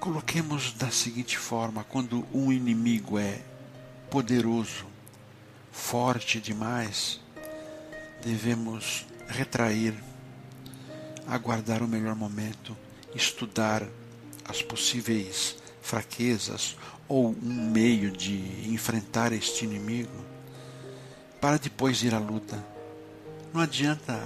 Coloquemos 0.00 0.72
da 0.72 0.90
seguinte 0.90 1.38
forma: 1.38 1.84
quando 1.84 2.26
um 2.32 2.52
inimigo 2.52 3.18
é 3.18 3.40
poderoso, 4.10 4.86
forte 5.70 6.40
demais, 6.40 7.20
devemos 8.22 9.06
retrair, 9.28 9.94
aguardar 11.26 11.82
o 11.82 11.88
melhor 11.88 12.14
momento, 12.14 12.76
estudar 13.14 13.86
as 14.44 14.60
possíveis 14.60 15.56
fraquezas 15.80 16.76
ou 17.08 17.30
um 17.30 17.70
meio 17.70 18.10
de 18.10 18.72
enfrentar 18.72 19.32
este 19.32 19.64
inimigo 19.64 20.31
para 21.42 21.58
depois 21.58 22.02
ir 22.02 22.14
à 22.14 22.18
luta. 22.18 22.64
Não 23.52 23.60
adianta 23.60 24.18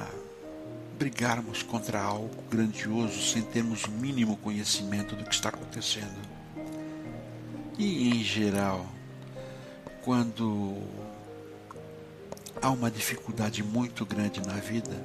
brigarmos 0.96 1.64
contra 1.64 2.00
algo 2.00 2.44
grandioso 2.48 3.20
sem 3.32 3.42
termos 3.42 3.82
o 3.84 3.90
mínimo 3.90 4.36
conhecimento 4.36 5.16
do 5.16 5.24
que 5.24 5.34
está 5.34 5.48
acontecendo. 5.48 6.20
E 7.76 8.10
em 8.10 8.22
geral, 8.22 8.86
quando 10.04 10.76
há 12.62 12.70
uma 12.70 12.90
dificuldade 12.90 13.64
muito 13.64 14.06
grande 14.06 14.40
na 14.46 14.54
vida, 14.54 14.96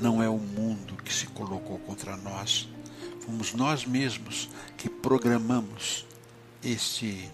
não 0.00 0.22
é 0.22 0.28
o 0.28 0.38
mundo 0.38 0.96
que 1.02 1.12
se 1.12 1.26
colocou 1.26 1.80
contra 1.80 2.16
nós, 2.16 2.68
Fomos 3.26 3.54
nós 3.54 3.84
mesmos 3.84 4.48
que 4.76 4.88
programamos 4.88 6.06
este 6.62 7.28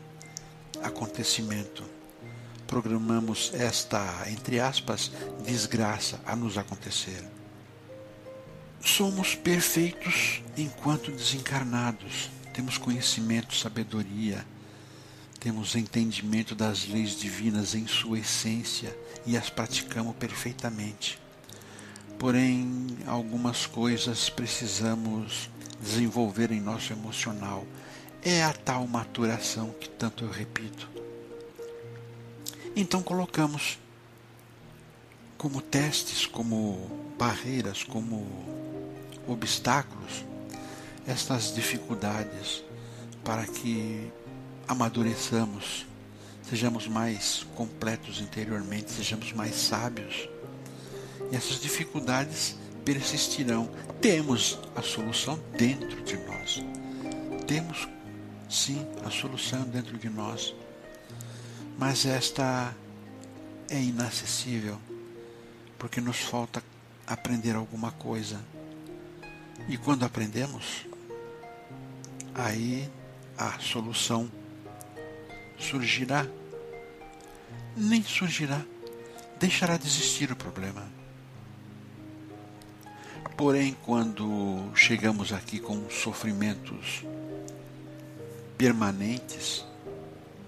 acontecimento. 0.83 1.85
Programamos 2.73 3.53
esta, 3.53 4.03
entre 4.31 4.59
aspas, 4.59 5.13
desgraça 5.45 6.19
a 6.25 6.35
nos 6.35 6.57
acontecer. 6.57 7.23
Somos 8.81 9.35
perfeitos 9.35 10.43
enquanto 10.57 11.13
desencarnados. 11.13 12.31
Temos 12.55 12.79
conhecimento, 12.79 13.55
sabedoria, 13.55 14.47
temos 15.39 15.75
entendimento 15.75 16.55
das 16.55 16.89
leis 16.89 17.11
divinas 17.21 17.75
em 17.75 17.87
sua 17.87 18.21
essência 18.21 18.97
e 19.27 19.37
as 19.37 19.51
praticamos 19.51 20.17
perfeitamente. 20.17 21.19
Porém, 22.19 22.87
algumas 23.07 23.67
coisas 23.67 24.31
precisamos 24.31 25.51
desenvolver 25.79 26.51
em 26.51 26.61
nosso 26.63 26.91
emocional. 26.95 27.67
É 28.23 28.43
a 28.43 28.55
tal 28.55 28.87
maturação 28.87 29.75
que 29.79 29.91
tanto 29.91 30.25
eu 30.25 30.31
repito. 30.31 31.02
Então 32.75 33.03
colocamos 33.03 33.79
como 35.37 35.61
testes, 35.61 36.27
como 36.27 36.91
barreiras, 37.19 37.83
como 37.83 38.27
obstáculos 39.27 40.25
estas 41.07 41.55
dificuldades 41.55 42.63
para 43.25 43.45
que 43.47 44.11
amadureçamos, 44.67 45.87
sejamos 46.49 46.87
mais 46.87 47.47
completos 47.55 48.21
interiormente, 48.21 48.91
sejamos 48.91 49.33
mais 49.33 49.55
sábios. 49.55 50.29
E 51.31 51.37
essas 51.37 51.61
dificuldades 51.61 52.57
persistirão. 52.85 53.69
Temos 54.01 54.59
a 54.75 54.83
solução 54.83 55.39
dentro 55.57 56.03
de 56.03 56.17
nós. 56.17 56.63
Temos 57.47 57.89
sim 58.49 58.85
a 59.05 59.11
solução 59.11 59.63
dentro 59.63 59.97
de 59.97 60.09
nós. 60.09 60.55
Mas 61.79 62.07
esta 62.07 62.75
é 63.69 63.81
inacessível, 63.81 64.79
porque 65.79 66.01
nos 66.01 66.19
falta 66.19 66.63
aprender 67.07 67.57
alguma 67.57 67.91
coisa. 67.91 68.41
E 69.69 69.77
quando 69.77 70.05
aprendemos, 70.05 70.87
aí 72.35 72.89
a 73.37 73.59
solução 73.59 74.31
surgirá. 75.59 76.27
Nem 77.77 78.03
surgirá, 78.03 78.61
deixará 79.41 79.77
de 79.77 79.87
existir 79.87 80.31
o 80.31 80.37
problema. 80.37 80.87
Porém, 83.37 83.77
quando 83.83 84.71
chegamos 84.75 85.33
aqui 85.33 85.59
com 85.59 85.89
sofrimentos 85.89 87.03
permanentes, 88.59 89.65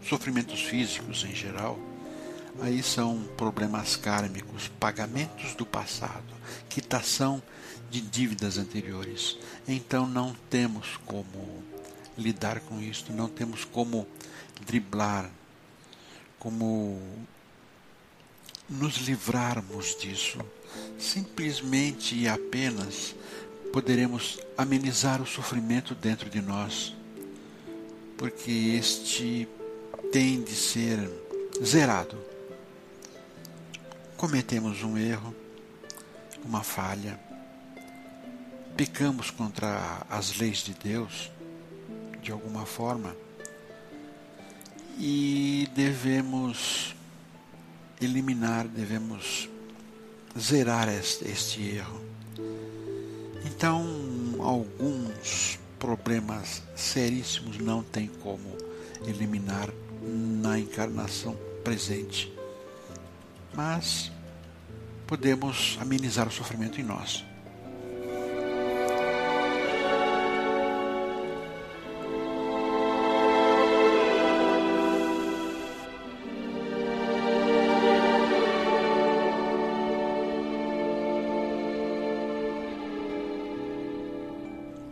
sofrimentos 0.09 0.63
físicos 0.63 1.25
em 1.25 1.35
geral, 1.35 1.79
aí 2.61 2.83
são 2.83 3.23
problemas 3.37 3.97
kármicos, 3.97 4.69
pagamentos 4.79 5.55
do 5.55 5.67
passado, 5.67 6.35
quitação 6.69 7.43
de 7.91 8.01
dívidas 8.01 8.59
anteriores. 8.59 9.39
Então 9.67 10.07
não 10.07 10.35
temos 10.51 10.99
como 11.05 11.63
lidar 12.17 12.61
com 12.61 12.81
isso, 12.81 13.13
não 13.13 13.29
temos 13.29 13.65
como 13.65 14.07
driblar, 14.67 15.31
como 16.39 17.01
nos 18.69 18.97
livrarmos 18.97 19.97
disso. 19.97 20.39
Simplesmente 20.99 22.17
e 22.17 22.29
apenas 22.29 23.15
poderemos 23.73 24.41
amenizar 24.57 25.21
o 25.21 25.27
sofrimento 25.27 25.95
dentro 25.95 26.31
de 26.31 26.41
nós, 26.41 26.95
porque 28.17 28.51
este 28.79 29.49
tem 30.15 30.41
de 30.41 30.55
ser 30.55 31.11
zerado. 31.61 32.17
Cometemos 34.17 34.81
um 34.85 34.97
erro, 34.97 35.35
uma 36.45 36.63
falha, 36.63 37.19
pecamos 38.77 39.33
contra 39.33 40.07
as 40.09 40.39
leis 40.39 40.59
de 40.59 40.73
Deus, 40.73 41.33
de 42.23 42.31
alguma 42.31 42.65
forma, 42.65 43.17
e 45.01 45.69
devemos 45.75 46.95
eliminar, 48.01 48.69
devemos 48.69 49.49
zerar 50.39 50.89
este, 50.89 51.29
este 51.29 51.61
erro. 51.61 52.01
Então, 53.45 53.85
alguns 54.39 55.59
problemas 55.77 56.63
seríssimos 56.77 57.59
não 57.59 57.83
tem 57.83 58.07
como 58.07 58.57
eliminar 59.09 59.69
na 60.07 60.59
encarnação 60.59 61.37
presente, 61.63 62.33
mas 63.55 64.13
podemos 65.07 65.79
amenizar 65.81 66.29
o 66.29 66.31
sofrimento 66.31 66.81
em 66.81 66.85
nós. 66.85 67.25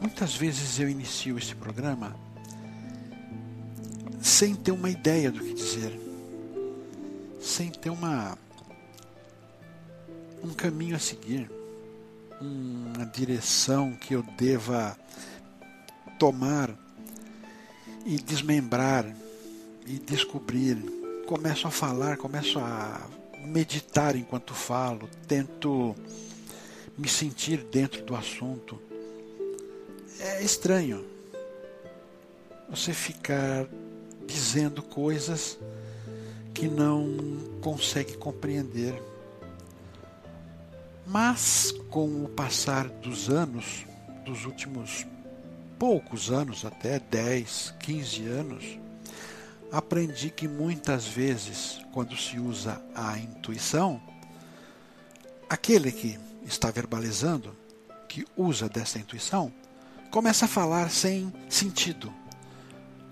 Muitas 0.01 0.37
vezes 0.37 0.79
eu 0.79 0.89
inicio 0.89 1.37
esse 1.37 1.55
programa 1.55 2.15
sem 4.43 4.57
ter 4.57 4.73
uma 4.73 4.91
ideia 4.91 5.31
do 5.31 5.39
que 5.39 5.55
dizer, 5.55 5.97
sem 7.41 7.71
ter 7.71 7.91
uma 7.91 8.37
um 10.43 10.53
caminho 10.53 10.97
a 10.97 10.99
seguir, 10.99 11.49
uma 12.41 13.07
direção 13.07 13.93
que 13.93 14.15
eu 14.15 14.25
deva 14.37 14.99
tomar 16.19 16.77
e 18.05 18.17
desmembrar 18.17 19.07
e 19.87 20.01
descobrir. 20.01 20.77
Começo 21.25 21.69
a 21.69 21.71
falar, 21.71 22.17
começo 22.17 22.59
a 22.59 23.01
meditar 23.47 24.17
enquanto 24.17 24.55
falo, 24.55 25.09
tento 25.29 25.95
me 26.99 27.09
sentir 27.09 27.59
dentro 27.59 28.03
do 28.03 28.17
assunto. 28.17 28.77
É 30.19 30.43
estranho 30.43 31.07
você 32.69 32.93
ficar 32.93 33.69
dizendo 34.33 34.83
coisas 34.83 35.59
que 36.55 36.67
não 36.69 37.17
consegue 37.61 38.17
compreender. 38.17 39.01
Mas 41.07 41.73
com 41.91 42.25
o 42.25 42.29
passar 42.29 42.89
dos 42.89 43.29
anos, 43.29 43.85
dos 44.25 44.45
últimos 44.45 45.07
poucos 45.79 46.31
anos, 46.31 46.65
até 46.65 46.99
10, 46.99 47.75
15 47.81 48.27
anos, 48.27 48.79
aprendi 49.71 50.31
que 50.31 50.47
muitas 50.47 51.07
vezes, 51.07 51.81
quando 51.93 52.17
se 52.17 52.39
usa 52.39 52.81
a 52.95 53.19
intuição, 53.19 54.01
aquele 55.51 55.91
que 55.91 56.19
está 56.45 56.71
verbalizando, 56.71 57.55
que 58.09 58.25
usa 58.37 58.69
dessa 58.69 58.99
intuição, 58.99 59.53
começa 60.11 60.45
a 60.45 60.49
falar 60.49 60.91
sem 60.91 61.33
sentido, 61.49 62.13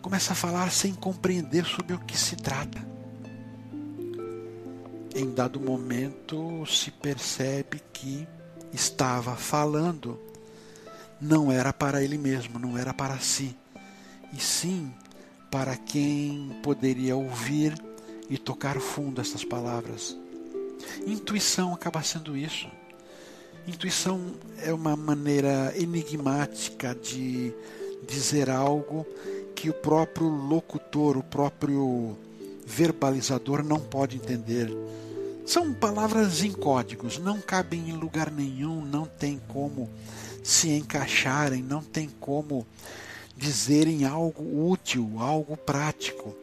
começa 0.00 0.32
a 0.32 0.36
falar 0.36 0.70
sem 0.72 0.94
compreender 0.94 1.64
sobre 1.64 1.94
o 1.94 1.98
que 1.98 2.16
se 2.16 2.36
trata. 2.36 2.78
Em 5.14 5.32
dado 5.32 5.60
momento 5.60 6.64
se 6.66 6.90
percebe 6.90 7.80
que 7.92 8.26
estava 8.72 9.36
falando 9.36 10.18
não 11.20 11.52
era 11.52 11.72
para 11.72 12.02
ele 12.02 12.16
mesmo, 12.16 12.58
não 12.58 12.78
era 12.78 12.94
para 12.94 13.18
si, 13.18 13.54
e 14.32 14.40
sim 14.40 14.90
para 15.50 15.76
quem 15.76 16.56
poderia 16.62 17.16
ouvir 17.16 17.74
e 18.28 18.38
tocar 18.38 18.80
fundo 18.80 19.20
essas 19.20 19.44
palavras. 19.44 20.16
Intuição 21.06 21.74
acaba 21.74 22.02
sendo 22.02 22.36
isso. 22.36 22.68
Intuição 23.66 24.32
é 24.58 24.72
uma 24.72 24.96
maneira 24.96 25.74
enigmática 25.76 26.94
de 26.94 27.52
dizer 28.08 28.48
algo 28.48 29.06
que 29.60 29.68
o 29.68 29.74
próprio 29.74 30.26
locutor, 30.26 31.18
o 31.18 31.22
próprio 31.22 32.16
verbalizador 32.64 33.62
não 33.62 33.78
pode 33.78 34.16
entender. 34.16 34.72
São 35.44 35.74
palavras 35.74 36.42
em 36.42 36.50
códigos, 36.50 37.18
não 37.18 37.42
cabem 37.42 37.90
em 37.90 37.92
lugar 37.92 38.30
nenhum, 38.30 38.82
não 38.82 39.04
tem 39.04 39.38
como 39.48 39.90
se 40.42 40.70
encaixarem, 40.70 41.62
não 41.62 41.82
tem 41.82 42.08
como 42.18 42.66
dizerem 43.36 44.06
algo 44.06 44.70
útil, 44.70 45.16
algo 45.18 45.58
prático, 45.58 46.34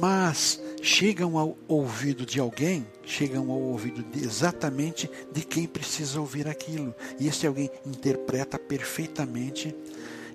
mas 0.00 0.60
chegam 0.82 1.38
ao 1.38 1.56
ouvido 1.68 2.26
de 2.26 2.40
alguém, 2.40 2.84
chegam 3.04 3.48
ao 3.48 3.60
ouvido 3.60 4.02
de, 4.02 4.24
exatamente 4.24 5.08
de 5.32 5.42
quem 5.42 5.68
precisa 5.68 6.18
ouvir 6.18 6.48
aquilo. 6.48 6.92
E 7.20 7.28
esse 7.28 7.46
alguém 7.46 7.70
interpreta 7.86 8.58
perfeitamente 8.58 9.72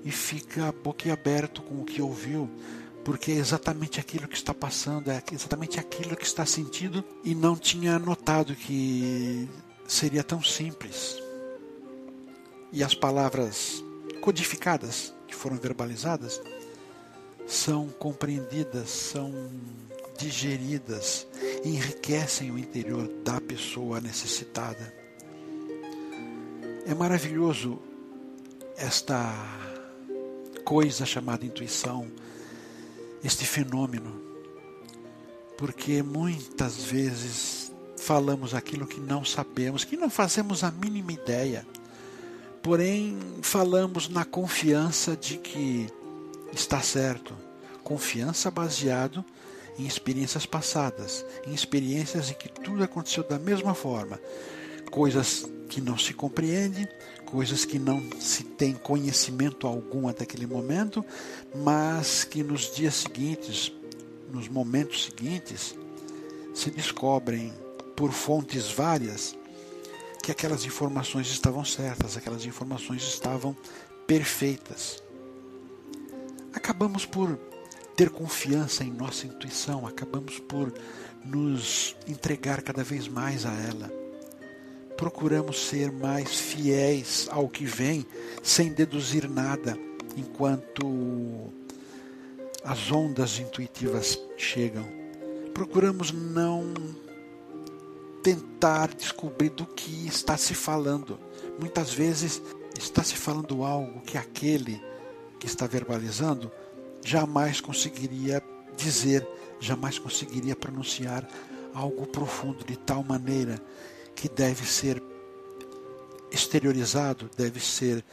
e 0.04 0.12
fica 0.12 0.72
boquiaberto 0.72 1.62
com 1.62 1.82
o 1.82 1.86
que 1.86 2.02
ouviu, 2.02 2.50
porque 3.04 3.32
é 3.32 3.36
exatamente 3.36 4.00
aquilo 4.00 4.28
que 4.28 4.36
está 4.36 4.54
passando, 4.54 5.10
é 5.10 5.22
exatamente 5.32 5.80
aquilo 5.80 6.16
que 6.16 6.26
está 6.26 6.46
sentindo 6.46 7.04
e 7.24 7.34
não 7.34 7.56
tinha 7.56 7.98
notado 8.00 8.56
que 8.56 9.48
seria 9.88 10.24
tão 10.24 10.44
simples. 10.44 11.22
E 12.72 12.84
as 12.84 12.94
palavras 12.94 13.84
codificadas 14.22 15.14
que 15.28 15.36
foram 15.36 15.58
verbalizadas 15.58 16.42
são 17.48 17.90
compreendidas, 17.90 18.90
são 18.90 19.34
digeridas, 20.18 21.28
enriquecem 21.66 22.52
o 22.52 22.58
interior 22.58 23.08
da 23.24 23.42
pessoa 23.42 24.00
necessitada. 24.00 24.94
É 26.86 26.94
maravilhoso 26.94 27.80
esta 28.78 29.71
coisa 30.72 31.06
chamada 31.06 31.46
intuição, 31.46 32.08
este 33.22 33.46
fenômeno, 33.46 34.22
porque 35.58 36.02
muitas 36.02 36.78
vezes 36.78 37.74
falamos 37.98 38.54
aquilo 38.54 38.88
que 38.88 39.02
não 39.02 39.26
sabemos, 39.26 39.84
que 39.84 39.98
não 39.98 40.10
fazemos 40.10 40.64
a 40.64 40.72
mínima 40.72 41.12
ideia 41.12 41.68
porém 42.62 43.18
falamos 43.42 44.08
na 44.08 44.24
confiança 44.24 45.18
de 45.18 45.38
que 45.38 45.88
está 46.54 46.80
certo. 46.82 47.36
Confiança 47.84 48.50
baseado 48.50 49.26
em 49.78 49.86
experiências 49.86 50.46
passadas, 50.46 51.26
em 51.46 51.54
experiências 51.54 52.30
em 52.30 52.34
que 52.34 52.48
tudo 52.48 52.82
aconteceu 52.82 53.24
da 53.28 53.40
mesma 53.40 53.74
forma. 53.74 54.20
Coisas 54.90 55.46
que 55.72 55.80
não 55.80 55.98
se 55.98 56.14
compreende, 56.14 56.86
coisas 57.26 57.64
que 57.64 57.80
não 57.80 58.04
se 58.20 58.44
tem 58.44 58.74
conhecimento 58.74 59.66
algum 59.66 60.10
até 60.10 60.26
aquele 60.26 60.46
momento, 60.46 61.04
mas 61.56 62.26
que 62.26 62.44
nos 62.44 62.76
dias 62.76 62.94
seguintes, 62.96 63.72
nos 64.30 64.50
momentos 64.50 65.06
seguintes, 65.06 65.74
se 66.54 66.70
descobrem 66.70 67.54
por 67.96 68.12
fontes 68.12 68.70
várias 68.70 69.34
que 70.22 70.30
aquelas 70.30 70.66
informações 70.66 71.28
estavam 71.28 71.64
certas, 71.64 72.18
aquelas 72.18 72.46
informações 72.46 73.04
estavam 73.04 73.56
perfeitas. 74.06 75.02
Acabamos 76.54 77.06
por 77.06 77.40
ter 77.96 78.10
confiança 78.10 78.84
em 78.84 78.92
nossa 78.92 79.26
intuição, 79.26 79.88
acabamos 79.88 80.38
por 80.38 80.74
nos 81.24 81.96
entregar 82.06 82.62
cada 82.62 82.84
vez 82.84 83.08
mais 83.08 83.46
a 83.46 83.54
ela. 83.54 84.01
Procuramos 85.02 85.66
ser 85.66 85.92
mais 85.92 86.40
fiéis 86.40 87.28
ao 87.32 87.50
que 87.50 87.66
vem, 87.66 88.06
sem 88.44 88.72
deduzir 88.72 89.28
nada, 89.28 89.76
enquanto 90.16 91.52
as 92.64 92.92
ondas 92.92 93.40
intuitivas 93.40 94.20
chegam. 94.38 94.86
Procuramos 95.56 96.12
não 96.12 96.72
tentar 98.22 98.94
descobrir 98.94 99.50
do 99.50 99.66
que 99.66 100.06
está 100.06 100.38
se 100.38 100.54
falando. 100.54 101.18
Muitas 101.60 101.92
vezes 101.92 102.40
está 102.78 103.04
se 103.04 103.16
falando 103.16 103.64
algo 103.64 104.02
que 104.02 104.20
aquele 104.20 104.80
que 105.40 105.48
está 105.48 105.66
verbalizando 105.66 106.52
jamais 107.04 107.60
conseguiria 107.60 108.40
dizer, 108.78 109.28
jamais 109.60 109.98
conseguiria 109.98 110.56
pronunciar 110.56 111.28
algo 111.74 112.06
profundo 112.06 112.64
de 112.64 112.78
tal 112.78 113.04
maneira 113.04 113.60
que 114.16 114.30
deve 114.30 114.66
ser 114.66 115.02
exteriorizado, 116.32 117.30
deve 117.36 117.60
ser 117.60 118.04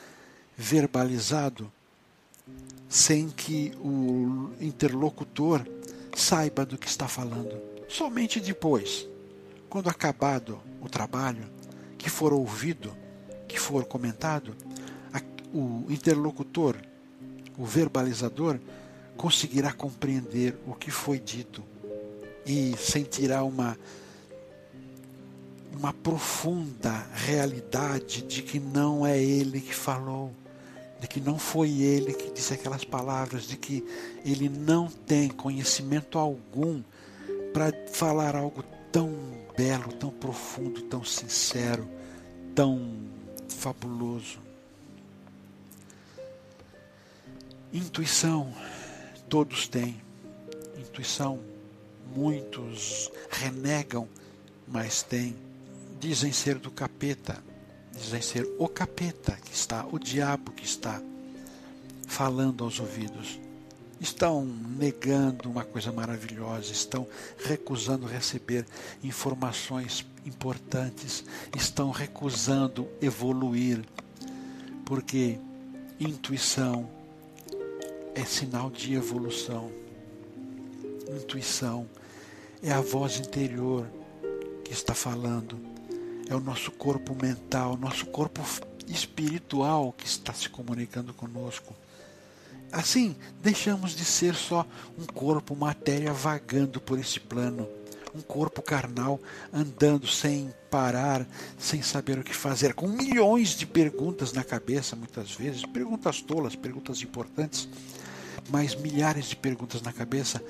verbalizado, 0.56 1.70
sem 2.88 3.28
que 3.28 3.72
o 3.80 4.50
interlocutor 4.60 5.64
saiba 6.16 6.64
do 6.66 6.78
que 6.78 6.88
está 6.88 7.06
falando. 7.06 7.60
Somente 7.88 8.40
depois, 8.40 9.06
quando 9.68 9.88
acabado 9.88 10.60
o 10.80 10.88
trabalho, 10.88 11.44
que 11.96 12.10
for 12.10 12.32
ouvido, 12.32 12.96
que 13.46 13.58
for 13.58 13.84
comentado, 13.84 14.56
o 15.52 15.86
interlocutor, 15.88 16.76
o 17.56 17.64
verbalizador, 17.64 18.58
conseguirá 19.16 19.72
compreender 19.72 20.56
o 20.66 20.74
que 20.74 20.90
foi 20.90 21.18
dito 21.18 21.64
e 22.46 22.76
sentirá 22.76 23.42
uma 23.42 23.78
uma 25.76 25.92
profunda 25.92 27.06
realidade 27.14 28.22
de 28.22 28.42
que 28.42 28.58
não 28.58 29.06
é 29.06 29.20
ele 29.22 29.60
que 29.60 29.74
falou, 29.74 30.32
de 31.00 31.06
que 31.06 31.20
não 31.20 31.38
foi 31.38 31.80
ele 31.80 32.12
que 32.12 32.30
disse 32.30 32.54
aquelas 32.54 32.84
palavras, 32.84 33.44
de 33.44 33.56
que 33.56 33.84
ele 34.24 34.48
não 34.48 34.88
tem 34.88 35.28
conhecimento 35.28 36.18
algum 36.18 36.82
para 37.52 37.72
falar 37.92 38.34
algo 38.34 38.64
tão 38.90 39.14
belo, 39.56 39.92
tão 39.92 40.10
profundo, 40.10 40.82
tão 40.82 41.04
sincero, 41.04 41.88
tão 42.54 42.96
fabuloso. 43.48 44.38
Intuição, 47.72 48.52
todos 49.28 49.68
têm. 49.68 50.00
Intuição, 50.78 51.38
muitos 52.14 53.10
renegam, 53.30 54.08
mas 54.66 55.02
têm. 55.02 55.47
Dizem 56.00 56.32
ser 56.32 56.58
do 56.58 56.70
capeta, 56.70 57.42
dizem 57.92 58.22
ser 58.22 58.48
o 58.58 58.68
capeta 58.68 59.32
que 59.32 59.52
está, 59.52 59.84
o 59.90 59.98
diabo 59.98 60.52
que 60.52 60.64
está 60.64 61.02
falando 62.06 62.64
aos 62.64 62.78
ouvidos. 62.78 63.40
Estão 64.00 64.44
negando 64.44 65.50
uma 65.50 65.64
coisa 65.64 65.90
maravilhosa, 65.90 66.70
estão 66.70 67.06
recusando 67.44 68.06
receber 68.06 68.64
informações 69.02 70.06
importantes, 70.24 71.24
estão 71.56 71.90
recusando 71.90 72.88
evoluir, 73.02 73.84
porque 74.84 75.38
intuição, 75.98 76.88
é 78.14 78.24
sinal 78.24 78.70
de 78.70 78.94
evolução. 78.94 79.70
Intuição 81.08 81.88
é 82.62 82.70
a 82.72 82.80
voz 82.80 83.18
interior 83.18 83.86
que 84.64 84.72
está 84.72 84.94
falando. 84.94 85.77
É 86.28 86.34
o 86.34 86.40
nosso 86.40 86.70
corpo 86.70 87.16
mental, 87.20 87.76
nosso 87.76 88.06
corpo 88.06 88.42
espiritual 88.86 89.92
que 89.92 90.06
está 90.06 90.32
se 90.32 90.48
comunicando 90.48 91.14
conosco. 91.14 91.74
Assim, 92.70 93.16
deixamos 93.42 93.96
de 93.96 94.04
ser 94.04 94.34
só 94.34 94.66
um 94.98 95.06
corpo, 95.06 95.56
matéria 95.56 96.12
vagando 96.12 96.80
por 96.80 96.98
esse 96.98 97.18
plano, 97.18 97.66
um 98.14 98.20
corpo 98.20 98.60
carnal 98.60 99.18
andando 99.52 100.06
sem 100.06 100.52
parar, 100.70 101.26
sem 101.58 101.80
saber 101.80 102.18
o 102.18 102.24
que 102.24 102.34
fazer, 102.34 102.74
com 102.74 102.86
milhões 102.86 103.50
de 103.50 103.66
perguntas 103.66 104.32
na 104.32 104.44
cabeça, 104.44 104.94
muitas 104.94 105.32
vezes, 105.32 105.64
perguntas 105.64 106.20
tolas, 106.20 106.54
perguntas 106.54 107.00
importantes, 107.00 107.66
mais 108.50 108.74
milhares 108.74 109.26
de 109.26 109.36
perguntas 109.36 109.80
na 109.80 109.92
cabeça. 109.92 110.42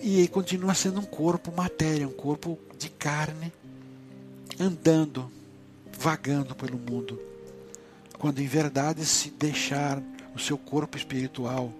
E 0.00 0.28
continua 0.28 0.74
sendo 0.74 1.00
um 1.00 1.04
corpo 1.04 1.50
matéria, 1.50 2.06
um 2.06 2.12
corpo 2.12 2.58
de 2.78 2.88
carne, 2.90 3.52
andando, 4.58 5.30
vagando 5.98 6.54
pelo 6.54 6.78
mundo. 6.78 7.20
Quando 8.18 8.40
em 8.40 8.46
verdade 8.46 9.04
se 9.04 9.30
deixar 9.30 10.02
o 10.34 10.38
seu 10.38 10.58
corpo 10.58 10.96
espiritual, 10.96 11.72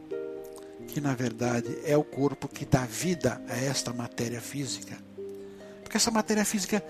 que 0.89 1.01
na 1.01 1.15
verdade 1.15 1.79
é 1.85 1.97
o 1.97 2.05
corpo 2.05 2.49
que 2.49 2.65
dá 2.65 2.85
vida 2.85 3.41
a 3.49 3.57
esta 3.57 3.93
matéria 3.93 4.41
física. 4.41 4.97
Porque 5.83 5.97
essa 5.97 6.11
matéria 6.11 6.45
física, 6.45 6.85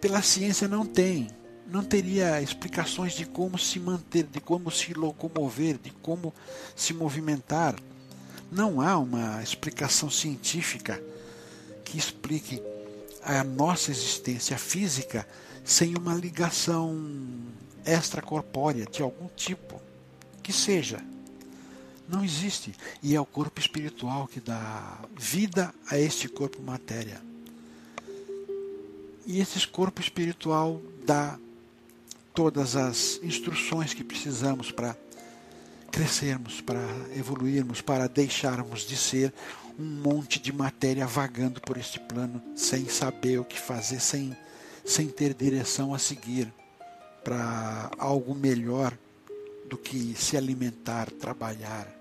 pela 0.00 0.22
ciência, 0.22 0.68
não 0.68 0.86
tem 0.86 1.28
não 1.68 1.84
teria 1.84 2.40
explicações 2.40 3.12
de 3.12 3.26
como 3.26 3.58
se 3.58 3.78
manter, 3.78 4.24
de 4.24 4.40
como 4.40 4.70
se 4.70 4.94
locomover, 4.94 5.76
de 5.76 5.90
como 5.90 6.32
se 6.74 6.94
movimentar. 6.94 7.76
Não 8.50 8.80
há 8.80 8.96
uma 8.96 9.42
explicação 9.42 10.08
científica 10.08 10.98
que 11.84 11.98
explique 11.98 12.62
a 13.22 13.42
nossa 13.44 13.90
existência 13.90 14.56
física 14.56 15.26
sem 15.64 15.96
uma 15.96 16.14
ligação 16.14 16.96
extracorpórea 17.84 18.86
de 18.86 19.02
algum 19.02 19.28
tipo, 19.28 19.80
que 20.42 20.52
seja. 20.52 21.02
Não 22.08 22.24
existe. 22.24 22.74
E 23.02 23.14
é 23.14 23.20
o 23.20 23.26
corpo 23.26 23.60
espiritual 23.60 24.26
que 24.26 24.40
dá 24.40 24.98
vida 25.16 25.74
a 25.90 25.98
este 25.98 26.28
corpo 26.28 26.62
matéria. 26.62 27.20
E 29.26 29.40
esse 29.40 29.66
corpo 29.68 30.00
espiritual 30.00 30.80
dá 31.04 31.38
todas 32.32 32.76
as 32.76 33.20
instruções 33.22 33.92
que 33.92 34.02
precisamos 34.02 34.70
para 34.70 34.96
crescermos, 35.98 36.60
para 36.60 36.78
evoluirmos, 37.16 37.80
para 37.80 38.08
deixarmos 38.08 38.82
de 38.82 38.96
ser 38.96 39.34
um 39.76 39.84
monte 39.84 40.38
de 40.38 40.52
matéria 40.52 41.04
vagando 41.08 41.60
por 41.60 41.76
este 41.76 41.98
plano 41.98 42.40
sem 42.54 42.88
saber 42.88 43.40
o 43.40 43.44
que 43.44 43.58
fazer, 43.58 43.98
sem, 43.98 44.36
sem 44.84 45.08
ter 45.08 45.34
direção 45.34 45.92
a 45.92 45.98
seguir 45.98 46.54
para 47.24 47.90
algo 47.98 48.32
melhor 48.32 48.96
do 49.68 49.76
que 49.76 50.14
se 50.16 50.36
alimentar, 50.36 51.10
trabalhar. 51.10 51.92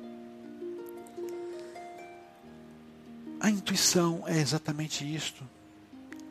A 3.40 3.50
intuição 3.50 4.24
é 4.28 4.38
exatamente 4.38 5.04
isto. 5.04 5.44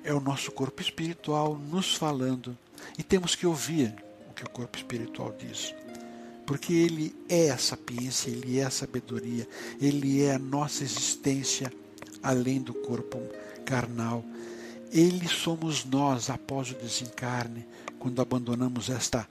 É 0.04 0.14
o 0.14 0.20
nosso 0.20 0.52
corpo 0.52 0.80
espiritual 0.80 1.56
nos 1.56 1.96
falando 1.96 2.56
e 2.96 3.02
temos 3.02 3.34
que 3.34 3.44
ouvir 3.44 3.92
o 4.30 4.32
que 4.32 4.44
o 4.44 4.50
corpo 4.50 4.78
espiritual 4.78 5.34
diz. 5.36 5.74
Porque 6.46 6.72
ele 6.72 7.14
é 7.28 7.50
a 7.50 7.58
sapiência, 7.58 8.30
ele 8.30 8.60
é 8.60 8.64
a 8.64 8.70
sabedoria, 8.70 9.48
ele 9.80 10.22
é 10.22 10.34
a 10.34 10.38
nossa 10.38 10.84
existência 10.84 11.72
além 12.22 12.62
do 12.62 12.72
corpo 12.72 13.20
carnal. 13.64 14.24
Ele 14.92 15.26
somos 15.26 15.84
nós 15.84 16.30
após 16.30 16.70
o 16.70 16.74
desencarne, 16.74 17.66
quando 17.98 18.22
abandonamos 18.22 18.88
esta, 18.88 19.28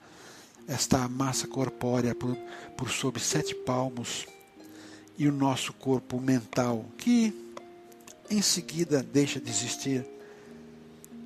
esta 0.68 1.08
massa 1.08 1.48
corpórea 1.48 2.14
por, 2.14 2.36
por 2.76 2.90
sob 2.90 3.18
sete 3.18 3.54
palmos 3.54 4.26
e 5.16 5.26
o 5.26 5.32
nosso 5.32 5.72
corpo 5.72 6.20
mental, 6.20 6.84
que 6.98 7.32
em 8.28 8.42
seguida 8.42 9.02
deixa 9.02 9.40
de 9.40 9.48
existir, 9.48 10.04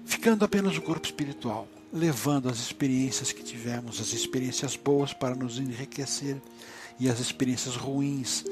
ficando 0.07 0.45
apenas 0.45 0.77
o 0.77 0.83
corpo 0.83 1.07
espiritual 1.07 1.67
levando 1.93 2.49
as 2.49 2.59
experiências 2.59 3.33
que 3.33 3.43
tivemos, 3.43 4.01
as 4.01 4.13
experiências 4.13 4.77
boas 4.77 5.13
para 5.13 5.35
nos 5.35 5.59
enriquecer 5.59 6.41
e 6.99 7.09
as 7.09 7.19
experiências 7.19 7.77
ruins 7.77 8.45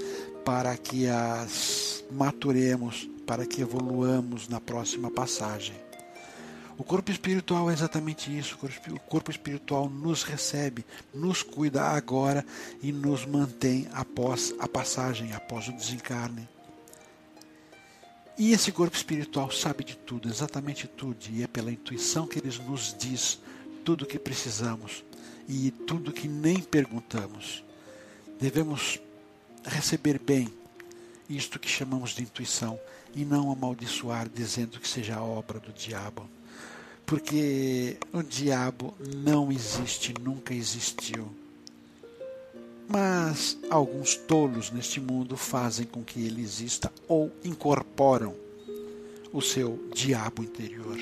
para 0.44 0.76
que 0.76 1.06
as 1.06 2.02
maturemos, 2.10 3.08
para 3.26 3.44
que 3.46 3.60
evoluamos 3.60 4.48
na 4.48 4.60
próxima 4.60 5.10
passagem. 5.10 5.76
O 6.78 6.84
corpo 6.84 7.10
espiritual 7.10 7.68
é 7.68 7.72
exatamente 7.72 8.36
isso. 8.36 8.56
O 8.92 9.00
corpo 9.00 9.30
espiritual 9.30 9.90
nos 9.90 10.22
recebe, 10.22 10.86
nos 11.12 11.42
cuida 11.42 11.82
agora 11.82 12.46
e 12.80 12.92
nos 12.92 13.26
mantém 13.26 13.88
após 13.92 14.54
a 14.60 14.68
passagem, 14.68 15.32
após 15.32 15.66
o 15.66 15.72
desencarne. 15.72 16.48
E 18.38 18.52
esse 18.52 18.70
corpo 18.70 18.96
espiritual 18.96 19.50
sabe 19.50 19.82
de 19.82 19.96
tudo, 19.96 20.28
exatamente 20.28 20.86
tudo, 20.86 21.18
e 21.28 21.42
é 21.42 21.48
pela 21.48 21.72
intuição 21.72 22.24
que 22.24 22.38
ele 22.38 22.56
nos 22.68 22.94
diz 22.96 23.40
tudo 23.84 24.02
o 24.02 24.06
que 24.06 24.16
precisamos 24.16 25.02
e 25.48 25.72
tudo 25.72 26.12
que 26.12 26.28
nem 26.28 26.60
perguntamos. 26.60 27.64
Devemos 28.40 29.00
receber 29.64 30.20
bem 30.20 30.48
isto 31.28 31.58
que 31.58 31.68
chamamos 31.68 32.10
de 32.10 32.22
intuição 32.22 32.78
e 33.12 33.24
não 33.24 33.50
amaldiçoar 33.50 34.28
dizendo 34.28 34.78
que 34.78 34.86
seja 34.86 35.20
obra 35.20 35.58
do 35.58 35.72
diabo. 35.72 36.28
Porque 37.04 37.96
o 38.12 38.22
diabo 38.22 38.94
não 39.16 39.50
existe, 39.50 40.14
nunca 40.20 40.54
existiu. 40.54 41.28
Mas 42.88 43.58
alguns 43.68 44.14
tolos 44.14 44.70
neste 44.70 44.98
mundo 44.98 45.36
fazem 45.36 45.84
com 45.84 46.02
que 46.02 46.24
ele 46.24 46.40
exista 46.40 46.90
ou 47.06 47.30
incorporam 47.44 48.34
o 49.30 49.42
seu 49.42 49.78
diabo 49.92 50.42
interior. 50.42 50.96